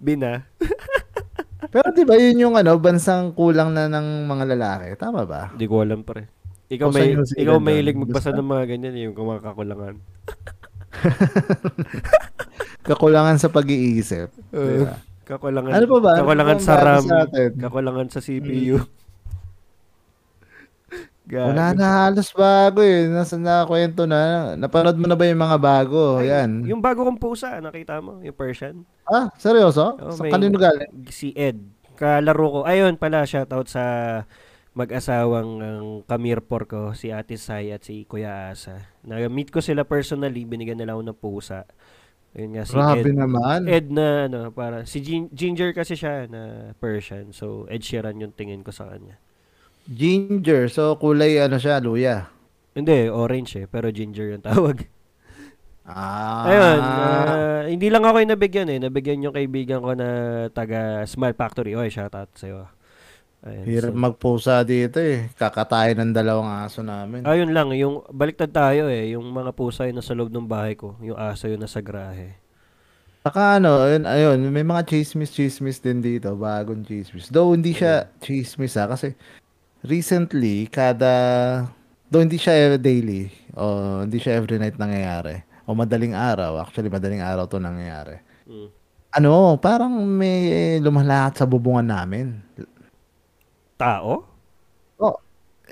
[0.00, 0.48] Bina.
[1.74, 4.94] Pero di ba yun yung ano, bansang kulang na ng mga lalaki?
[4.94, 5.50] Tama ba?
[5.50, 6.30] Hindi ko alam pre.
[6.70, 9.94] Ikaw O sa may ikaw doon, mahilig magbasa ng mga ganyan yung mga kakulangan.
[12.88, 14.30] Kakulangan sa pag-iisip.
[14.54, 15.02] Di ba?
[15.24, 15.72] Kakulangan.
[15.74, 16.10] Ano pa ba?
[16.14, 17.02] Ano Kakulangan pa sa ang bago RAM.
[17.02, 17.16] sa?
[17.26, 17.58] Hmm.
[17.58, 18.76] Kakulangan sa CPU.
[21.24, 21.56] Gago.
[21.56, 23.08] Wala na halos bago eh.
[23.08, 24.52] Nasa na kwento na.
[24.60, 26.20] Napanood mo na ba yung mga bago?
[26.20, 26.68] Ay, Yan.
[26.68, 28.20] Yung bago kong pusa, nakita mo?
[28.20, 28.84] Yung Persian?
[29.08, 29.96] Ah, seryoso?
[29.96, 31.08] Oh, sa kanino galing?
[31.08, 31.56] Si Ed.
[31.96, 32.60] Kalaro ko.
[32.68, 33.84] Ayun pala, shoutout sa
[34.74, 38.82] mag-asawang ang kamirpor ko, si Ate Sai at si Kuya Asa.
[39.06, 41.60] Na-meet ko sila personally, binigyan nila ako ng pusa.
[42.34, 43.14] Ayun nga, si Grabe Ed.
[43.14, 43.60] naman.
[43.70, 47.30] Ed na, ano, para, si Gin- Ginger kasi siya na Persian.
[47.30, 49.22] So, Ed Sheeran yung tingin ko sa kanya.
[49.88, 50.72] Ginger.
[50.72, 52.32] So, kulay ano siya, luya.
[52.74, 54.82] Hindi, orange eh, pero ginger yung tawag.
[55.84, 56.48] Ah.
[56.48, 58.78] Ayun, ah, hindi lang ako yung nabigyan eh.
[58.80, 60.08] Nabigyan yung kaibigan ko na
[60.48, 61.76] taga Smile Factory.
[61.76, 62.64] Oy, shoutout sa'yo.
[63.44, 65.28] Ayun, Hirap so- magpusa dito eh.
[65.36, 67.28] Kakatayin ng dalawang aso namin.
[67.28, 70.96] Ayun lang, yung baliktad tayo eh, yung mga pusa yun nasa loob ng bahay ko,
[71.04, 72.40] yung aso yun nasa grahe.
[73.20, 77.28] Saka ano, ayun, ayun, may mga chismis-chismis din dito, bagong chismis.
[77.28, 79.12] Though hindi siya chismis ha, kasi
[79.84, 81.12] recently, kada,
[82.08, 87.20] though hindi siya daily, o hindi siya every night nangyayari, o madaling araw, actually madaling
[87.20, 88.18] araw to nangyayari.
[88.48, 88.68] Mm.
[89.14, 92.42] Ano, parang may lumalakad sa bubungan namin.
[93.78, 94.26] Tao?
[94.98, 95.16] Oh,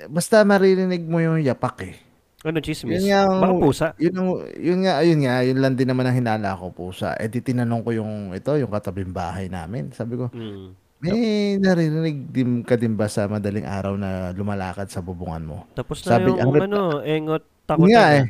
[0.07, 1.95] basta maririnig mo yung yapak eh.
[2.43, 2.99] Ano chismis?
[2.99, 3.87] Yun nga Baka pusa.
[3.99, 7.15] Yun, ang, yun nga, ayun nga, yun lang din naman ang hinala ko pusa.
[7.15, 9.91] Eh di tinanong ko yung, ito, yung katabing bahay namin.
[9.95, 10.75] Sabi ko, Mm.
[11.03, 15.57] May naririnig din ka din ba sa madaling araw na lumalakad sa bubungan mo?
[15.75, 18.25] Tapos na Sabi- yung ang rep- ano, engot takot nga eh.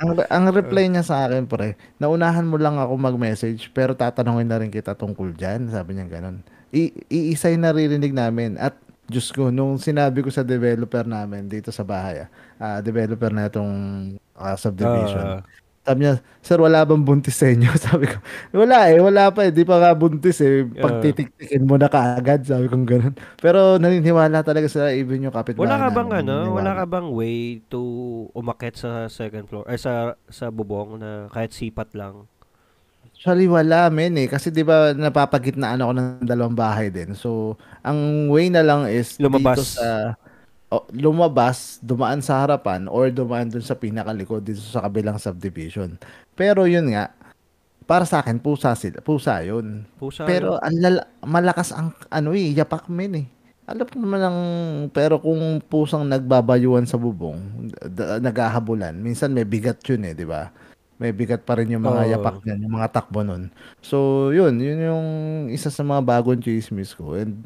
[0.00, 4.58] ang, ang reply niya sa akin, pre, naunahan mo lang ako mag-message, pero tatanungin na
[4.58, 5.70] rin kita tungkol dyan.
[5.70, 6.42] Sabi niya ganun.
[6.72, 8.56] I, iisa yung naririnig namin.
[8.56, 13.28] At, Diyos ko, nung sinabi ko sa developer namin dito sa bahay, ah, ah, developer
[13.28, 13.72] na itong
[14.32, 15.38] ah, subdivision.
[15.38, 15.40] Ah,
[15.82, 17.66] Sabi niya, sir, wala bang buntis sa inyo?
[17.90, 18.22] Sabi ko,
[18.54, 19.50] wala eh, wala pa eh.
[19.50, 20.62] Di pa nga buntis eh.
[20.78, 21.02] Pag Yeah.
[21.02, 23.14] titiktikin mo na kaagad, sabi ko ganun.
[23.42, 26.54] Pero naniniwala talaga sila, even yung kapitbahay wala ka bang namin, ano, naniniwala.
[26.54, 27.80] wala ka bang way to
[28.32, 29.92] umakyat sa second floor ay sa
[30.28, 32.26] sa bubong na kahit sipat lang?
[33.06, 34.26] Actually, wala, men eh.
[34.26, 37.14] Kasi di ba napapagitnaan ako ng dalawang bahay din.
[37.14, 39.58] So, ang way na lang is Lumabas.
[39.58, 40.16] dito sa...
[40.72, 46.00] oh, lumabas, dumaan sa harapan, or dumaan dun sa pinakalikod dito sa kabilang subdivision.
[46.32, 47.12] Pero yun nga,
[47.84, 49.04] para sa akin, pusa sila.
[49.04, 49.84] Pusa yun.
[50.00, 50.24] Pusa.
[50.24, 50.64] Pero yun.
[50.64, 53.26] ang lala- malakas ang ano eh, yapak men eh.
[53.68, 54.38] Alam ko naman ang
[54.90, 60.50] pero kung pusang nagbabayuan sa bubong, d- naghahabulan, minsan may bigat yun eh, di ba?
[60.98, 62.10] May bigat pa rin yung mga Oo.
[62.16, 63.50] yapak niyan, yung mga takbo nun.
[63.82, 65.06] So, yun, yun yung
[65.50, 67.14] isa sa mga bagong chismis ko.
[67.18, 67.44] And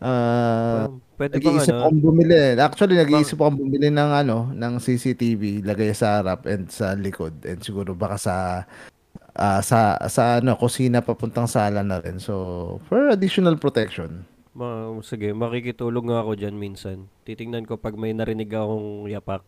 [0.00, 1.82] ah Um, pwede bang nag-iisip ano?
[1.84, 2.40] akong bumili.
[2.56, 7.60] Actually, nag-iisip akong bumili ng ano, ng CCTV, lagay sa harap and sa likod and
[7.60, 8.34] siguro baka sa
[9.36, 12.16] ah, sa sa ano, kusina papuntang sala na rin.
[12.16, 14.24] So, for additional protection.
[14.56, 17.06] Ma sige, makikitulog nga ako dyan minsan.
[17.28, 19.44] Titingnan ko pag may narinig akong yapak.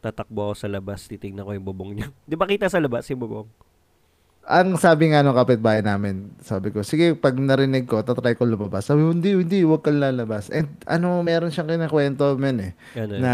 [0.00, 2.08] Tatakbo ako sa labas, titingnan ko yung bubong niya.
[2.30, 3.48] Di ba kita sa labas yung bubong?
[4.50, 8.82] Ang sabi nga nung kapitbahay namin, sabi ko, sige, pag narinig ko, tatry ko lumabas.
[8.82, 10.50] Sabi ko, hindi, hindi, huwag kang lalabas.
[10.50, 13.32] And ano, meron siyang kinakwento, men eh, na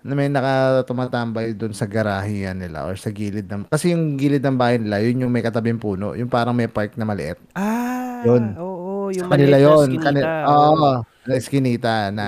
[0.00, 4.56] na may nakatumatambay doon sa garahian nila or sa gilid ng kasi yung gilid ng
[4.56, 8.56] bahay nila yun yung may katabing puno yung parang may park na maliit Ah, Yun.
[8.56, 10.56] oo, yung sa kanila yun skinita, kanila oo.
[10.56, 12.26] oo na eskinita na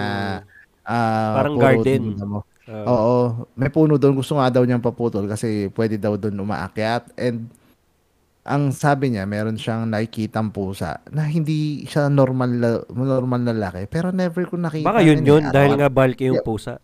[0.84, 2.02] ah, Parang puro garden.
[2.20, 2.44] mo.
[2.68, 2.84] Oo.
[2.86, 3.16] Oo,
[3.56, 7.48] may puno doon gusto nga daw niyang paputol kasi pwede daw doon umaakyat and
[8.42, 13.86] ang sabi niya meron siyang nakikitang pusa na hindi siya normal na, normal na laki
[13.86, 16.46] pero never ko nakita Baka yun yun dahil nga bulky yung Yeah.
[16.46, 16.74] pusa.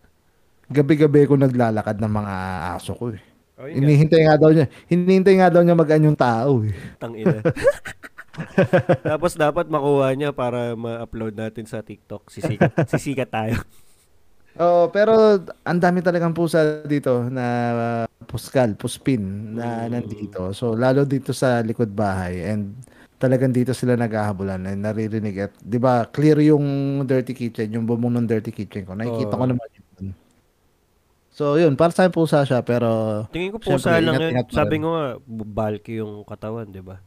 [0.71, 2.35] gabi-gabi ko naglalakad ng mga
[2.77, 3.19] aso ko eh.
[3.59, 6.71] Oh, nga, Hinihintay nga daw niya, hinihintay nga daw niya mag yung tao eh.
[6.95, 7.43] tangina.
[9.09, 12.31] Tapos dapat makuha niya para ma-upload natin sa TikTok.
[12.31, 13.59] Sisikat, sisikat tayo.
[14.57, 17.45] Oo, pero ang dami talagang pusa dito na
[18.03, 19.93] uh, puskal, puspin na Mm.
[19.93, 20.51] nandito.
[20.51, 22.73] So lalo dito sa likod bahay and
[23.19, 26.65] talagang dito sila naghahabulan and naririnig at 'di ba clear yung
[27.05, 28.95] dirty kitchen, yung bubong ng dirty kitchen ko.
[28.95, 29.51] Nakikita ko Oo.
[29.53, 30.07] naman yun.
[31.29, 34.43] So yun, para sa pusa siya pero Tingin ko pusa lang yun.
[34.51, 36.99] Sabi ko nga, bu- bulky yung katawan, di ba?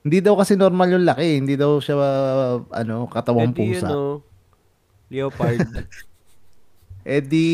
[0.00, 3.84] hindi daw kasi normal yung laki, hindi daw siya uh, ano, katawang Eh di, pusa.
[3.92, 4.24] ano,
[5.10, 5.60] leopard.
[7.00, 7.46] Eh di,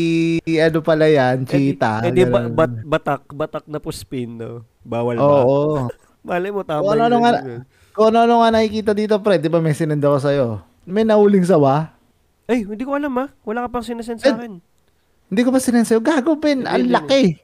[0.59, 2.03] ano pala yan, eh di, cheetah.
[2.03, 4.67] eh di ba- bat- batak, batak na puspin, no?
[4.83, 5.23] Bawal ba?
[5.23, 5.87] Oo.
[6.27, 7.23] Mali mo, tama Kung ano yun.
[7.23, 7.31] nga,
[7.95, 10.59] kung ano nga nakikita dito, pre, di ba may sinenda ko sa'yo?
[10.83, 11.95] May nauling sawa.
[12.43, 13.31] Ay, hindi ko alam ha.
[13.41, 14.59] Wala ka pang sinasend sa Eh, akin.
[15.31, 16.03] Hindi ko pa sinend sa'yo.
[16.03, 16.67] Gago, Ben.
[16.67, 17.39] Ang laki.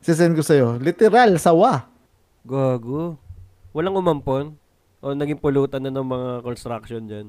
[0.00, 0.80] Sisend ko sa'yo.
[0.80, 1.84] Literal, sawa.
[2.42, 3.20] Gago.
[3.70, 4.56] Walang umampon?
[4.98, 7.28] O naging pulutan na ng mga construction dyan?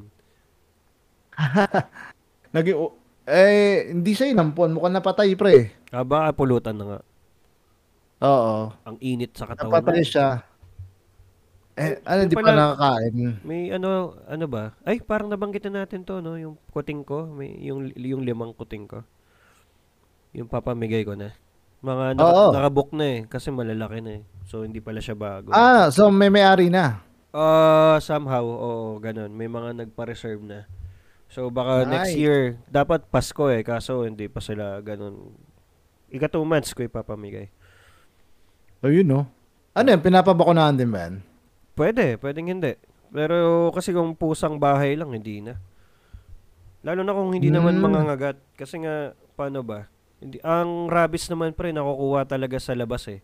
[2.57, 2.97] Oh,
[3.27, 4.73] eh, hindi siya inampon.
[4.73, 5.75] Mukhang napatay, pre.
[5.91, 6.99] Ah, baka pulutan na nga.
[8.23, 8.73] Oo.
[8.87, 9.83] Ang init sa katawan.
[9.83, 10.41] Napatay siya.
[11.77, 13.13] Eh, ano, di pa nakakain.
[13.45, 14.73] May ano, ano ba?
[14.81, 16.33] Ay, parang nabanggitin natin to, no?
[16.33, 17.29] Yung kuting ko.
[17.29, 19.05] May, yung, yung limang kuting ko.
[20.33, 21.37] Yung papamigay ko na.
[21.85, 22.49] Mga naka, Oo.
[22.57, 23.19] nakabook na eh.
[23.29, 24.21] Kasi malalaki na eh.
[24.49, 25.53] So, hindi pala siya bago.
[25.53, 27.05] Ah, so may may-ari na.
[27.29, 29.29] Ah, somehow, oo, ganun.
[29.29, 30.65] May mga nagpa-reserve na.
[31.27, 32.17] So, baka next Nice.
[32.17, 35.35] year, dapat Pasko eh, kaso hindi pa sila ganun.
[36.07, 37.51] Ika two months ko ipapamigay.
[38.79, 39.27] So, yun, no?
[39.75, 39.99] Ano yan?
[39.99, 41.15] Pinapabakunahan din ba yan?
[41.75, 42.73] Pwede, pwedeng hindi.
[43.07, 45.59] Pero kasi kung pusang bahay lang, hindi na.
[46.81, 47.83] Lalo na kung hindi naman Hmm.
[47.83, 48.39] mangangagat.
[48.55, 49.85] Kasi nga, paano ba?
[50.17, 53.19] Hindi, ang rabies naman pre, nakukuha talaga sa labas eh.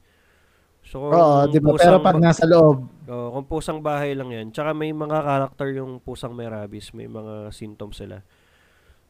[0.83, 1.73] So, kung Oo, di ba?
[1.79, 4.51] Pero pag nasa loob, Oo, kung pusang bahay lang yan.
[4.51, 6.91] Tsaka may mga karakter yung pusang may rabies.
[6.95, 8.23] May mga symptoms sila.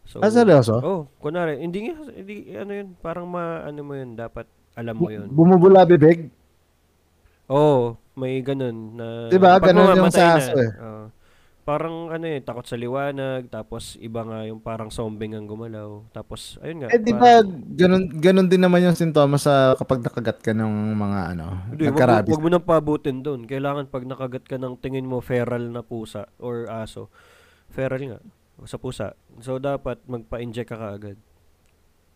[0.04, 0.84] So, ah, seryoso?
[0.84, 4.44] Oh, kunwari, hindi nga, hindi, ano yun, parang ma, ano mo yun, dapat
[4.76, 5.32] alam mo yun.
[5.32, 6.28] Bumubula bibig?
[7.48, 9.56] Oo, may ganun na, Diba?
[9.64, 10.72] Ganun yung sa aso eh.
[10.76, 11.04] oo.
[11.64, 16.04] Parang ano eh, takot sa liwanag, tapos iba nga yung parang zombie ang gumalaw.
[16.12, 16.90] Tapos, ayun nga.
[16.92, 20.72] Eh, di ba, parang- ganun, ganun din naman yung sintomas sa kapag nakagat ka ng
[20.94, 22.32] mga, ano, Hindi, nagkarabis.
[22.36, 23.48] wag mo nang pabutin doon.
[23.48, 27.08] Kailangan pag nakagat ka ng tingin mo feral na pusa or aso.
[27.72, 28.20] Feral nga.
[28.68, 29.16] Sa pusa.
[29.40, 31.18] So, dapat magpa-inject ka kaagad.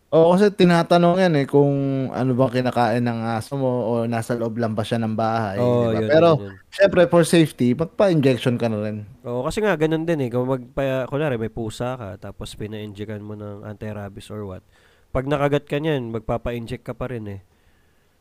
[0.08, 1.68] Oo, kasi tinatanong yan eh kung
[2.16, 5.60] ano bang kinakain ng aso mo o nasa loob lang ba siya ng bahay.
[5.60, 6.00] Oo, di ba?
[6.00, 6.54] yun, Pero, yun, yun.
[6.72, 9.04] syempre, for safety, magpa-injection ka na rin.
[9.28, 10.30] Oo, kasi nga, ganun din eh.
[10.32, 14.64] Kung magpa, kunwari, may pusa ka, tapos pina-injectan mo ng anti-rabies or what.
[15.12, 17.42] Pag nakagat ka niyan, magpapa-inject ka pa rin eh.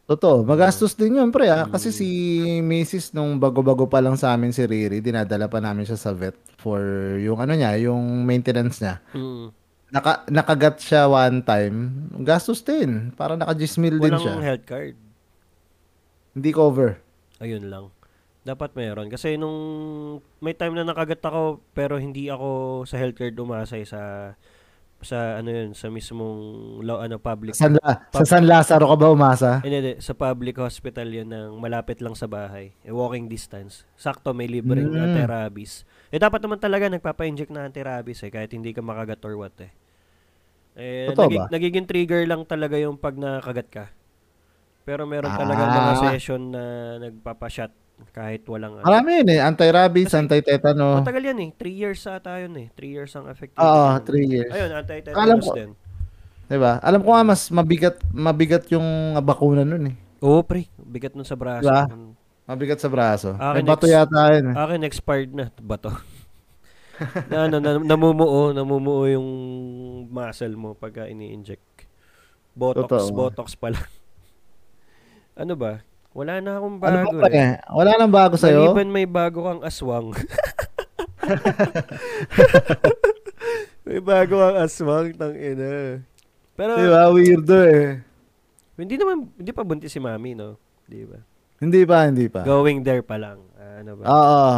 [0.06, 1.46] Totoo, magastos din yun, pre.
[1.46, 1.70] Ah.
[1.70, 1.94] Kasi Mm.
[1.94, 2.08] si
[2.62, 3.14] Mrs.
[3.14, 6.82] nung bago-bago pa lang sa amin si Riri, dinadala pa namin siya sa vet for
[7.22, 8.98] yung ano niya, yung maintenance niya.
[9.14, 9.50] Mm.
[9.86, 11.76] Naka, nakagat siya one time,
[12.20, 13.14] gastos din.
[13.14, 14.34] Para naka-gismil din Walang siya.
[14.42, 14.96] health card.
[16.34, 16.98] Hindi cover.
[17.38, 17.94] Ayun lang.
[18.42, 19.06] Dapat meron.
[19.08, 19.58] Kasi nung
[20.38, 24.34] may time na nakagat ako, pero hindi ako sa health card umasa eh, sa
[24.96, 26.38] sa ano yun, sa mismong
[26.80, 27.52] law, ano, public.
[27.52, 29.60] San, La- sa San Lazaro ka ba umasa?
[29.60, 32.72] Hindi, hindi, sa public hospital yun ng malapit lang sa bahay.
[32.80, 33.84] Eh, walking distance.
[33.94, 34.98] Sakto, may libreng Mm.
[34.98, 35.84] anti-rabies.
[36.08, 39.72] Eh, dapat naman talaga nagpapa-inject na anti-rabies eh, kahit hindi ka makagat or what eh.
[40.76, 41.46] Eh, Totoo nagi- ba?
[41.48, 43.84] nagiging trigger lang talaga yung pag nakagat ka.
[44.84, 46.00] Pero meron talaga mga Ah.
[46.06, 46.62] session na
[47.00, 47.72] nagpapa-shot
[48.12, 48.84] kahit walang ano.
[48.84, 49.40] Marami yun eh.
[49.40, 51.00] Anti-rabies, Kasi- anti-tetano.
[51.00, 51.50] Matagal yan eh.
[51.50, 52.68] 3 years ata yun eh.
[52.70, 53.56] 3 years ang effective.
[53.56, 54.04] Oo, yun.
[54.04, 54.52] 3 years.
[54.52, 55.70] Ayun, Alam anti-tetanus ko- din.
[56.46, 56.72] Diba?
[56.78, 58.86] Alam ko nga mas mabigat mabigat yung
[59.18, 59.96] bakuna nun eh.
[60.22, 60.70] Oo, pre.
[60.78, 61.66] Bigat nun sa braso.
[61.66, 61.90] Diba?
[62.46, 63.34] Mabigat sa braso.
[63.34, 64.54] Akin May bato ex- yata yun eh.
[64.54, 65.90] Akin expired na bato.
[67.30, 69.28] na ano, na, namumuo, namumuo yung
[70.08, 71.66] muscle mo pagka ini-inject.
[72.56, 73.12] Botox, Totoo.
[73.12, 73.76] botox pala.
[75.42, 75.82] ano ba?
[76.16, 77.10] Wala na akong Ano bago.
[77.12, 77.36] ba pa eh.
[77.36, 77.52] eh?
[77.68, 78.72] Wala nang bago sa'yo?
[78.72, 80.16] Maliban may bago kang aswang.
[83.86, 86.02] May bago ang aswang, tang ina.
[86.58, 87.06] Pero, Di ba?
[87.14, 88.02] Weirdo eh.
[88.74, 90.58] hindi naman, hindi pa buntis si mami, no?
[90.90, 91.22] Di ba?
[91.56, 92.44] Hindi pa, hindi pa.
[92.44, 93.40] Going there pa lang.
[93.56, 94.02] Ah, ano ba?
[94.04, 94.48] Oo.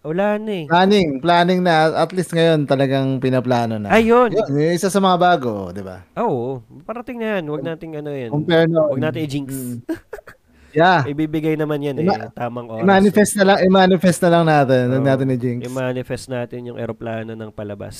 [0.00, 0.64] Wala na eh.
[0.64, 1.92] Planning, planning na.
[1.92, 3.92] At least ngayon talagang pinaplano na.
[3.92, 4.32] Ayun.
[4.32, 6.00] Yun, yung isa sa mga bago, di ba?
[6.16, 6.64] Oo.
[6.88, 7.44] parating na yan.
[7.52, 8.32] Huwag nating ano yan.
[8.32, 8.88] Compare no.
[8.88, 9.48] Huwag natin i-jinx.
[9.52, 9.80] Mm.
[10.70, 11.02] Yeah.
[11.02, 12.06] Ibibigay naman yan eh.
[12.06, 12.86] Ima- tamang oras.
[12.86, 14.82] I-manifest na lang, i-manifest na lang natin.
[14.94, 15.10] Huwag Oo.
[15.10, 15.60] natin i-jinx.
[15.66, 17.96] I-manifest natin yung eroplano ng palabas.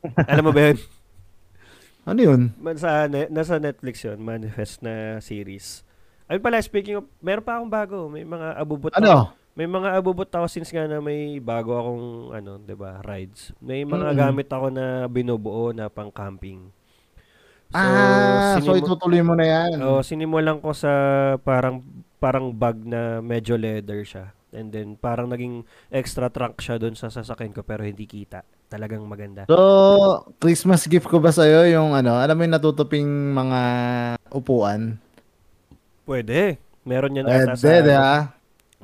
[0.32, 0.78] Alam mo ba yun?
[2.08, 2.40] Ano yun?
[2.80, 4.16] Sa, nasa Netflix yun.
[4.16, 5.84] Manifest na series.
[6.24, 7.96] Ayun pala, speaking of, meron pa akong bago.
[8.08, 9.32] May mga abubot Ano?
[9.54, 12.04] May mga abubot ako since nga na may bago akong
[12.34, 13.54] ano, 'di ba, rides.
[13.62, 14.18] May mga Mm.
[14.18, 16.74] gamit ako na binubuo na pang camping.
[17.70, 19.78] ah, so sinimu- itutuloy mo na yan.
[19.80, 20.90] Oh, sinimulan ko sa
[21.38, 21.82] parang
[22.18, 24.30] parang bag na medyo leather siya.
[24.50, 28.42] And then parang naging extra trunk siya doon sa sasakyan ko pero hindi kita.
[28.66, 29.46] Talagang maganda.
[29.46, 29.58] So,
[30.38, 33.60] Christmas gift ko ba sa'yo yung ano, alam mo yung natutuping mga
[34.30, 34.98] upuan?
[36.04, 36.60] Pwede.
[36.84, 38.12] Meron yan Pwede, ata sa di ba?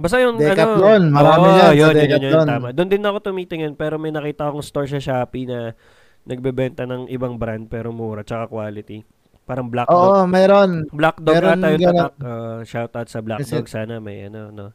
[0.00, 2.46] Basta yung Decathlon, ano, marami Oo, yan sa yun, yun, yun, yun, Decathlon.
[2.48, 2.68] tama.
[2.72, 5.76] Doon din ako tumitingin pero may nakita akong store sa Shopee na
[6.24, 9.04] nagbebenta ng ibang brand pero mura tsaka quality.
[9.44, 9.98] Parang Black Dog.
[9.98, 10.86] Oo, meron.
[10.88, 11.98] Black Dog meron ata yung ganun.
[12.06, 12.14] tatak.
[12.22, 13.68] Uh, shout out sa Black Kasi- Dog.
[13.68, 14.66] Sana may ano, no.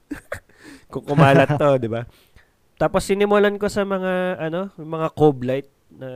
[0.91, 2.05] Kung kumalat to, di ba?
[2.75, 6.09] Tapos sinimulan ko sa mga, ano, mga Cove light na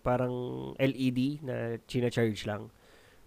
[0.00, 0.32] parang
[0.78, 2.70] LED na china-charge lang.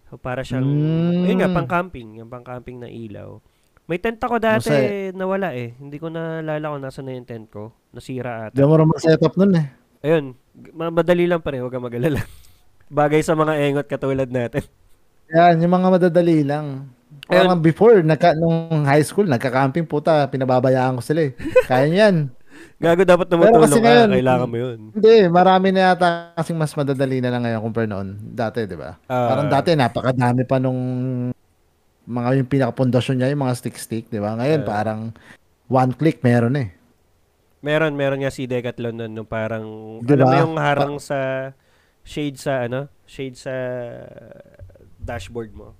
[0.07, 1.23] So, para siyang, Mm.
[1.27, 2.15] yun nga, pang camping.
[2.17, 3.43] Yung pang camping na ilaw.
[3.87, 5.15] May tent ako dati, Masaya.
[5.15, 5.75] nawala eh.
[5.79, 7.71] Hindi ko naalala kung nasa na yung tent ko.
[7.91, 8.59] Nasira ata.
[8.67, 9.67] mo rin mag-setup nun eh.
[10.03, 10.35] Ayun,
[10.75, 12.19] madali lang pa rin, huwag kang mag-alala.
[12.91, 14.63] Bagay sa mga engot katulad natin.
[15.31, 16.91] Yan, yung mga madadali lang.
[17.27, 21.31] Parang before, nagka, nung high school, nagka-camping puta, pinababayaan ko sila eh.
[21.67, 22.31] Kaya yan.
[22.77, 24.77] Gago dapat Pero tumutulong kasi ka, ngayon, kailangan mo yun.
[24.93, 28.07] Hindi, marami na yata kasing mas madadali na lang ngayon compare noon.
[28.21, 29.01] Dati, di ba?
[29.05, 30.77] Ah, Parang dati, napakadami pa nung
[32.05, 34.37] mga yung pinakapundasyon niya, yung mga stick-stick, di ba?
[34.37, 34.67] Ngayon, Ah.
[34.67, 34.99] parang
[35.65, 36.69] one click meron eh.
[37.59, 39.65] Meron, meron nga si Decathlon nun, nung parang,
[39.99, 40.37] Di alam mo ba?
[40.37, 41.51] yung harang sa,
[42.05, 43.51] shade sa, ano, shade sa
[44.95, 45.73] dashboard mo.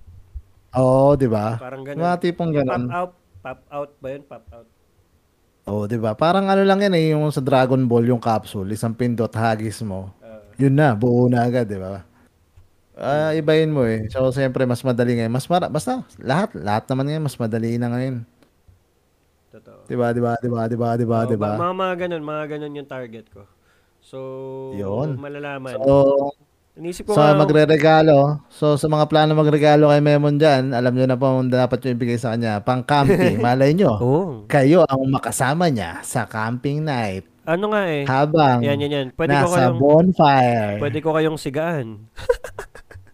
[0.74, 1.62] Oo, di ba?
[1.62, 2.18] Parang Mga ganun.
[2.20, 2.89] tipong Pop ganun.
[2.89, 4.24] out, pop out ba yun?
[4.26, 4.68] Pop out.
[5.68, 6.15] Oo, di ba?
[6.15, 10.15] Parang ano lang yan eh, yung sa Dragon Ball, yung capsule, isang pindot, hagis mo.
[10.24, 12.07] Ah, Yun na, buo na agad, di ba?
[12.97, 14.07] Ah, ibahin mo eh.
[14.09, 15.30] So, siyempre, mas madali ngayon.
[15.30, 18.15] Mas mara, basta, lahat, lahat naman ngayon, mas madali na ngayon.
[19.51, 19.84] totoo.
[19.86, 21.95] Di ba, di ba, di ba, di ba, di ba, Oo, di ba- Mga, mga
[21.99, 23.43] ganun, mga ganun yung target ko.
[23.99, 24.18] So,
[24.72, 25.20] Yun.
[25.20, 25.76] malalaman.
[25.84, 26.32] So,
[26.78, 31.05] Inisip ko sa nga, magre-regalo, so sa mga plano magregalo kay Memon dyan, alam nyo
[31.09, 32.61] na po kung dapat nyo ibigay sa kanya.
[32.61, 33.97] Pang camping, malay nyo.
[33.97, 38.03] oh, Kayo ang makasama niya sa camping night ano nga eh.
[38.03, 39.07] habang Yan, yan, yan.
[39.15, 40.78] Pwede ko nasa kayong, bonfire.
[40.84, 42.11] pwede ko kayong sigaan.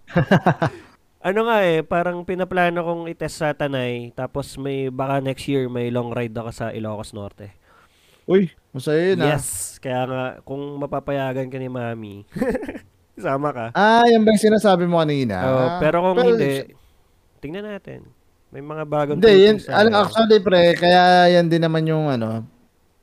[1.29, 5.93] ano nga eh, parang pinaplano kong itest sa Tanay, tapos may, baka next year may
[5.93, 7.53] long ride ako sa Ilocos Norte.
[8.25, 9.37] Uy, masaya yun ah.
[9.37, 12.25] Yes, kaya nga, kung mapapayagan ka ni Mami,
[13.17, 13.65] sama ka.
[13.73, 15.35] Ah, yan ba yung sinasabi mo kanina?
[15.43, 16.73] Oo, Ah, pero kung hindi,
[17.39, 18.07] tingnan natin.
[18.53, 22.45] May mga bagong Hindi, yun, ano, actually pre, kaya yan din naman yung ano,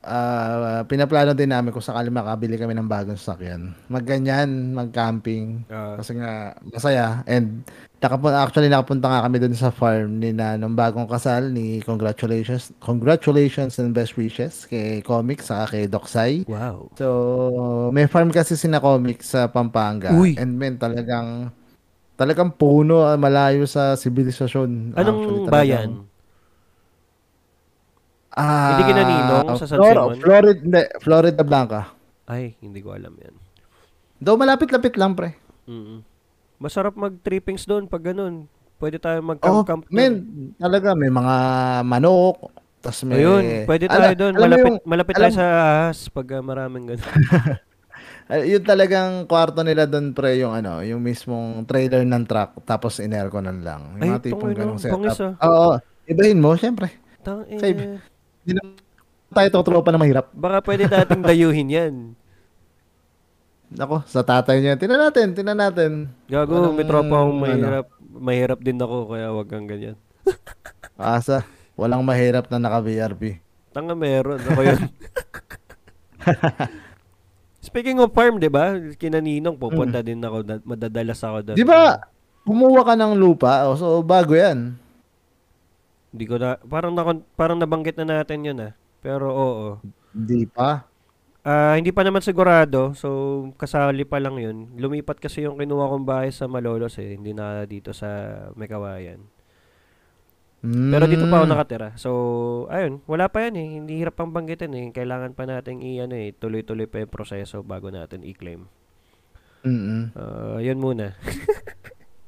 [0.01, 3.77] ah pinaplano din namin kung sakali makabili kami ng bagong sasakyan.
[3.87, 5.69] Magganyan, mag-camping.
[5.69, 7.21] Ah, Kasi nga, masaya.
[7.25, 7.63] And
[8.01, 12.73] nakapunta, actually nakapunta nga kami dun sa farm ni na nung bagong kasal ni congratulations
[12.81, 16.49] congratulations and best wishes kay Comic sa kay Doksay.
[16.49, 16.89] wow.
[16.97, 17.07] So,
[17.93, 20.17] may farm kasi sina Comic sa Pampanga.
[20.17, 20.33] Uy.
[20.41, 21.53] And men, talagang
[22.17, 24.93] talagang puno, malayo sa sibilisasyon.
[24.93, 25.89] Anong Actually, talagang- bayan?
[28.33, 30.19] Ah, Hindi kinaninong sa San Flor- Simon?
[30.19, 31.81] Florida, hindi, Florida Blanca.
[32.25, 33.35] Ay, hindi ko alam yan.
[34.17, 35.35] Daw malapit-lapit lang, pre.
[35.65, 36.07] mm
[36.57, 38.45] Masarap mag-trippings doon pag ganun.
[38.77, 39.93] Pwede tayo Oh, mag-camp-camp doon.
[39.93, 40.13] men,
[40.55, 41.35] talaga may mga
[41.83, 42.37] manok,
[42.79, 44.33] tas may Ayun, pwede Ala- tayo doon.
[44.33, 47.01] alam mo Malapit, yung- malapit alam- tayo sa ahas pag ah, maraming ganun.
[48.31, 52.97] Ah, yun talagang kwarto nila doon pre yung ano, yung mismong trailer ng truck tapos
[52.97, 53.99] in-airconan lang.
[53.99, 55.03] Yung Ay, mga tipong ganung setup.
[55.35, 55.35] ah.
[55.43, 55.71] Oo,
[56.07, 56.95] ibahin mo, syempre.
[57.21, 57.99] Tang, eh, Save.
[58.41, 58.63] Hindi na
[59.31, 60.27] tayo tutropa na mahirap.
[60.33, 61.95] baka pwede dating dayuhin yan.
[63.71, 66.11] Ako, sa tatay niya, tinan natin, tinan natin.
[66.27, 67.39] Gago, Walang, may tropa akong ano.
[67.39, 67.87] mahirap.
[68.11, 69.95] Mahirap din ako, kaya wag kang ganyan.
[70.99, 71.47] Asa,
[71.79, 73.39] walang mahirap na naka-VRP.
[73.71, 74.43] Tanga meron.
[74.43, 74.81] Ako yun.
[77.63, 78.75] Speaking of farm, di ba?
[78.99, 80.43] Kinaninong, pupunta din ako.
[80.43, 81.55] da- Madadalas ako doon.
[81.55, 81.61] Mm.
[81.61, 82.03] Di ba,
[82.43, 84.75] kumuha ka ng lupa, so bago yan.
[86.11, 88.73] Hindi ko na, parang, nakon- parang nabanggit na natin yun ah.
[88.99, 89.69] Pero oo.
[90.11, 90.85] Hindi pa.
[91.41, 92.93] Ah, hindi pa naman sigurado.
[92.93, 93.09] So,
[93.57, 94.77] kasali pa lang yun.
[94.77, 97.17] Lumipat kasi yung kinuha kong bahay sa Malolos eh.
[97.17, 98.07] Hindi na dito sa
[98.53, 99.25] Mekawayan.
[100.61, 101.53] Pero dito pa ako Mm.
[101.57, 101.89] nakatira.
[101.97, 102.11] So,
[102.69, 103.01] ayun.
[103.09, 103.69] Wala pa yan eh.
[103.81, 104.93] Hindi hirap pang banggitin eh.
[104.93, 106.37] Kailangan pa natin i-ano eh.
[106.37, 108.69] Tuloy-tuloy pa yung proseso bago natin i-claim.
[109.65, 110.13] Mm-mm.
[110.13, 111.17] Ah, yun muna.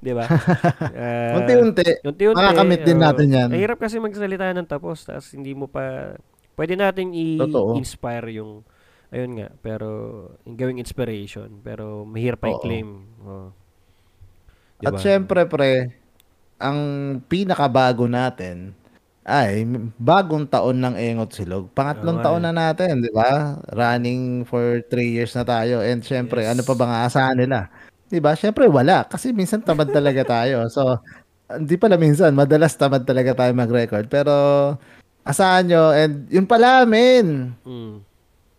[0.03, 0.27] Di ba?
[0.99, 2.03] Ah, Unti-unti.
[2.03, 2.37] Unti-unti.
[2.37, 3.49] Makakamit din natin yan.
[3.49, 6.19] Mahirap kasi magsalita ng tapos tapos hindi mo pa
[6.59, 7.79] pwede natin Totoo.
[7.79, 8.67] i-inspire yung
[9.15, 9.89] ayun nga pero
[10.43, 12.59] yung gawing inspiration pero mahirap pa Oo.
[12.59, 12.89] i-claim.
[13.23, 13.49] Oh.
[14.83, 15.95] At syempre, pre,
[16.59, 16.79] ang
[17.31, 18.75] pinakabago natin
[19.23, 19.63] ay
[20.03, 21.71] bagong taon ng Engot Silog.
[21.71, 22.51] Pangatlong Oo, taon eh.
[22.51, 23.55] na natin, di ba?
[23.71, 25.79] Running for three years na tayo.
[25.79, 26.59] And syempre, Yes.
[26.59, 27.71] ano pa bang aasahan nila?
[28.13, 28.37] Di ba?
[28.37, 29.09] Syempre, wala.
[29.09, 30.69] Kasi minsan tamad talaga tayo.
[30.69, 31.01] So,
[31.49, 34.05] hindi pala minsan, madalas tamad talaga tayo mag-record.
[34.13, 34.33] Pero,
[35.25, 35.97] asahan nyo.
[35.97, 37.57] And yun pala, men.
[37.65, 38.05] Mm.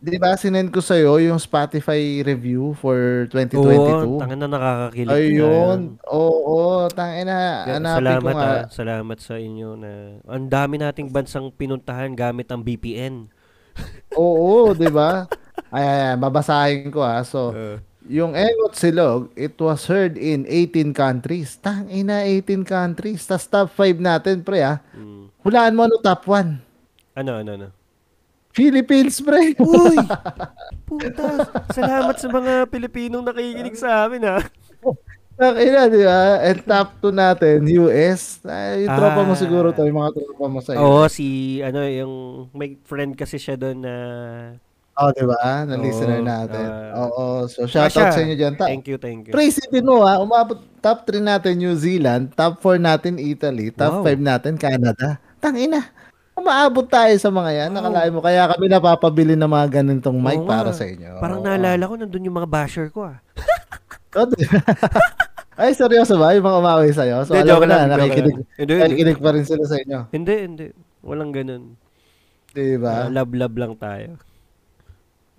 [0.04, 4.20] Di ba, sinend ko sa'yo yung Spotify review for Oo, 2022.
[4.20, 5.08] tanga na nakakakilig.
[5.08, 5.16] na.
[5.16, 5.80] Ayun.
[6.12, 7.64] Oo, tangin na.
[7.64, 8.50] Hanapin ko Salamat nga.
[8.52, 8.64] ah.
[8.68, 9.92] Salamat sa inyo na
[10.28, 13.32] ang dami nating bansang pinuntahan gamit ang VPN.
[14.20, 15.24] Oo, di ba?
[15.72, 17.24] Ay, ay, ay, babasahin ko ha.
[17.24, 21.56] So, Uh, yung Engot Silog, it was heard in 18 countries.
[21.58, 23.24] Tangina, 18 countries.
[23.24, 24.80] Tas top 5 natin, pre ha.
[24.92, 25.32] mm.
[25.42, 26.60] Hulaan mo ano top 1.
[27.16, 27.68] Ano ano ano.
[28.50, 29.58] Philippines, pre.
[29.58, 29.98] Uy!
[30.88, 31.42] Puta!
[31.70, 34.38] Salamat sa mga Pilipinong nakikinig sa amin ha.
[35.34, 36.38] Tangina, di ba?
[36.46, 38.38] And top 2 natin, US.
[38.46, 39.42] Ay, yung tropa mo Ah.
[39.42, 41.26] siguro to, yung mga tropa mo sa Oo, si
[41.60, 42.14] ano yung
[42.54, 43.94] may friend kasi siya doon na
[44.94, 45.42] Oh, di ba?
[45.64, 46.66] Na Oo, listener natin.
[46.66, 47.02] ah.
[47.04, 47.24] Oo.
[47.46, 48.14] So, shoutout siya.
[48.14, 48.54] sa inyo dyan.
[48.54, 49.34] Ta- Thank you, thank you.
[49.34, 54.00] Pre, isipin mo ha, umabot top 3 natin New Zealand, top 4 natin Italy, top
[54.00, 54.06] Wow.
[54.06, 55.18] 5 natin Canada.
[55.38, 55.82] Tangina.
[56.34, 57.70] Umaabot tayo sa mga yan.
[57.70, 57.76] Wow.
[57.76, 58.22] Nakalain mo.
[58.22, 60.78] Kaya kami napapabili ng mga ganitong mic Oo para nga.
[60.78, 61.12] sa inyo.
[61.18, 61.46] Parang Oo.
[61.46, 63.18] naalala ko nandun yung mga basher ko ah.
[64.14, 64.46] Oh, di-
[65.56, 66.34] Ay, seryoso ba?
[66.34, 67.26] Yung mga umaway sa'yo?
[67.26, 68.46] So, Hindi, alam joke mo na, lang, joke nakikinig, lang.
[68.54, 68.84] Hindi, hindi.
[68.86, 70.00] nakikinig pa rin sila sa inyo.
[70.10, 70.68] Hindi, hindi.
[71.02, 71.64] Walang ganun.
[72.52, 72.94] Di ba?
[72.96, 74.22] Ah, love-love lang tayo.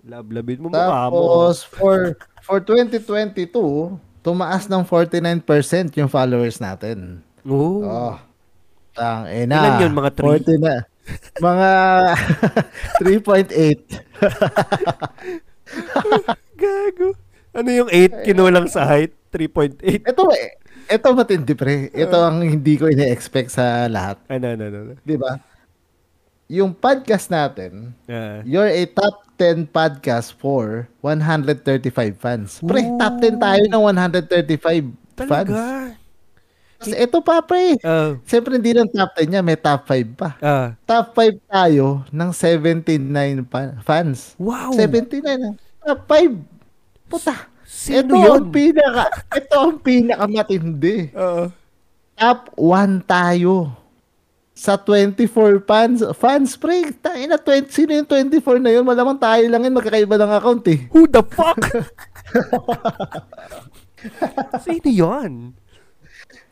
[0.05, 1.17] Love-lovein mo mukha mo.
[1.17, 2.13] Tapos, for,
[2.45, 3.49] for 2022,
[4.21, 5.41] tumaas ng 49%
[5.97, 7.25] yung followers natin.
[7.41, 7.81] Oo.
[7.81, 8.13] Oh.
[8.93, 9.57] Tang ina.
[9.57, 10.45] Ilan yun, mga three?
[10.45, 10.75] 40 na.
[11.41, 11.69] Mga
[13.49, 13.81] 3.8.
[16.61, 17.09] Gago.
[17.55, 19.11] Ano yung 8 kinulang sa height?
[19.33, 20.05] 3.8.
[20.05, 20.61] Ito eh.
[20.85, 21.89] Ito matindi pre.
[21.89, 24.77] Ito ang hindi ko ine-expect sa lahat, Ano, ano, ano.
[24.85, 24.93] ano.
[25.01, 25.41] 'di ba?
[26.45, 28.45] Yung podcast natin, Ah.
[28.45, 32.61] you're a top 10 podcast for 135 fans.
[32.61, 32.97] Pre, Ooh.
[33.01, 34.85] top 10 tayo ng 135
[35.17, 35.49] fans.
[35.49, 35.97] Talaga?
[36.75, 37.79] Kasi ito pa pre.
[37.81, 38.19] Oh.
[38.27, 40.37] Siyempre hindi lang top 10 niya, may top 5 pa.
[40.37, 40.77] Ah.
[40.85, 44.37] Top 5 tayo ng 79 pa- fans.
[44.37, 44.75] Wow.
[44.75, 46.35] 79 ang top 5.
[47.09, 47.35] Puta.
[47.65, 48.37] Sino ito yun?
[48.37, 51.09] ang pinaka, ito ang pinaka matindi.
[51.11, 51.49] Oo.
[52.13, 53.73] Top 1 tayo.
[54.55, 58.87] Sa 24 fans, fans pre, tayo na 20, sino yung 24 na yun?
[58.87, 60.79] Malamang tayo lang yun, magkakaiba ng account eh.
[60.95, 61.59] Who the fuck?
[64.65, 65.31] Sino yun?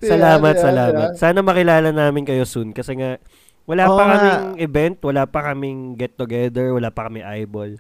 [0.04, 1.10] Salamat, salamat.
[1.16, 3.18] Sana makilala namin kayo soon kasi nga
[3.64, 4.12] wala Oo pa nga.
[4.20, 7.72] kaming event, wala pa kaming get together, wala pa kaming eyeball.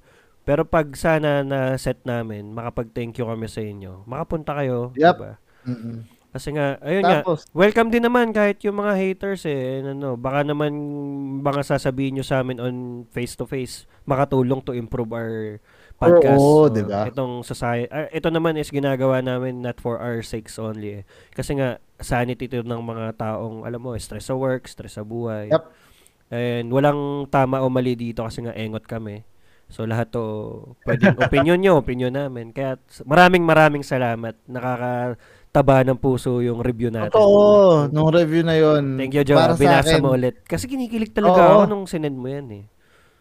[0.43, 4.03] Pero pag sana na set namin, makapag-thank you kami sa inyo.
[4.07, 5.15] Makapunta kayo, Yup.
[5.19, 5.31] diba?
[5.67, 5.97] Mm-mm.
[6.33, 9.85] Kasi nga, ayun nga, Tapos, welcome din naman kahit yung mga haters eh.
[9.85, 10.73] Ano, baka naman
[11.45, 15.61] baka sasabihin nyo sa amin on face to face makatulong to improve our
[16.01, 16.41] podcast.
[16.41, 17.05] Oo, So, diba?
[17.05, 21.03] Itong society, ah, ito naman is ginagawa namin not for our sakes only eh.
[21.37, 25.53] Kasi nga sanity to ng mga taong alam mo, stress sa work, stress sa buhay.
[25.53, 25.69] Yup.
[26.33, 29.21] And walang tama o mali dito kasi nga engot kami.
[29.69, 30.25] So lahat to
[30.85, 32.49] pwedeng opinion nyo, opinion namin.
[32.49, 34.33] Kaya maraming maraming salamat.
[35.53, 37.13] Nakakataba ng puso yung review natin.
[37.13, 38.97] totoo, nung review na yun.
[38.97, 39.37] Thank you, Joe.
[39.37, 40.41] para sa Binasa mo ulit.
[40.41, 41.49] Kasi kinikilig talaga Oo.
[41.53, 42.65] ako nung sinend mo yan eh.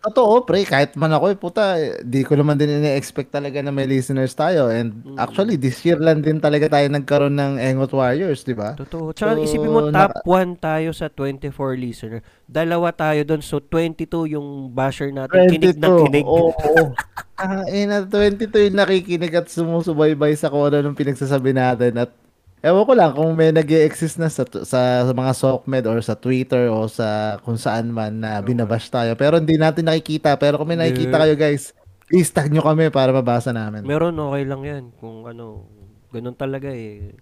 [0.03, 3.69] Totoo, pre, kahit man ako, eh, puta, eh, di ko naman din ine-expect talaga na
[3.69, 4.67] may listeners tayo.
[4.67, 5.15] And Mm.
[5.15, 8.75] actually, this year lang din talaga tayo nagkaroon ng Engot Warriors, di ba?
[8.75, 9.13] Totoo.
[9.13, 12.19] Tsaka So, isipin mo, naka- top 1 tayo sa 24 listener.
[12.43, 13.45] Dalawa tayo doon.
[13.45, 15.53] So, 22 yung basher natin.
[15.53, 16.25] Kinig ng kinig.
[16.25, 16.51] Oo.
[17.43, 21.99] Ah, eh, na 22 yung nakikinig at sumusubaybay sa kung ano nung pinagsasabi natin.
[21.99, 22.15] At
[22.63, 26.15] ewan ko lang kung may nag exist na sa, sa, sa mga SOCMED or sa
[26.15, 29.19] Twitter o sa kung saan man na binabash tayo.
[29.19, 30.39] Pero hindi natin nakikita.
[30.39, 31.75] Pero kung may nakikita kayo guys,
[32.07, 33.83] please tag nyo kami para mabasa namin.
[33.83, 34.85] Meron, okay lang yan.
[34.97, 35.67] Kung ano,
[36.09, 37.19] ganun talaga eh.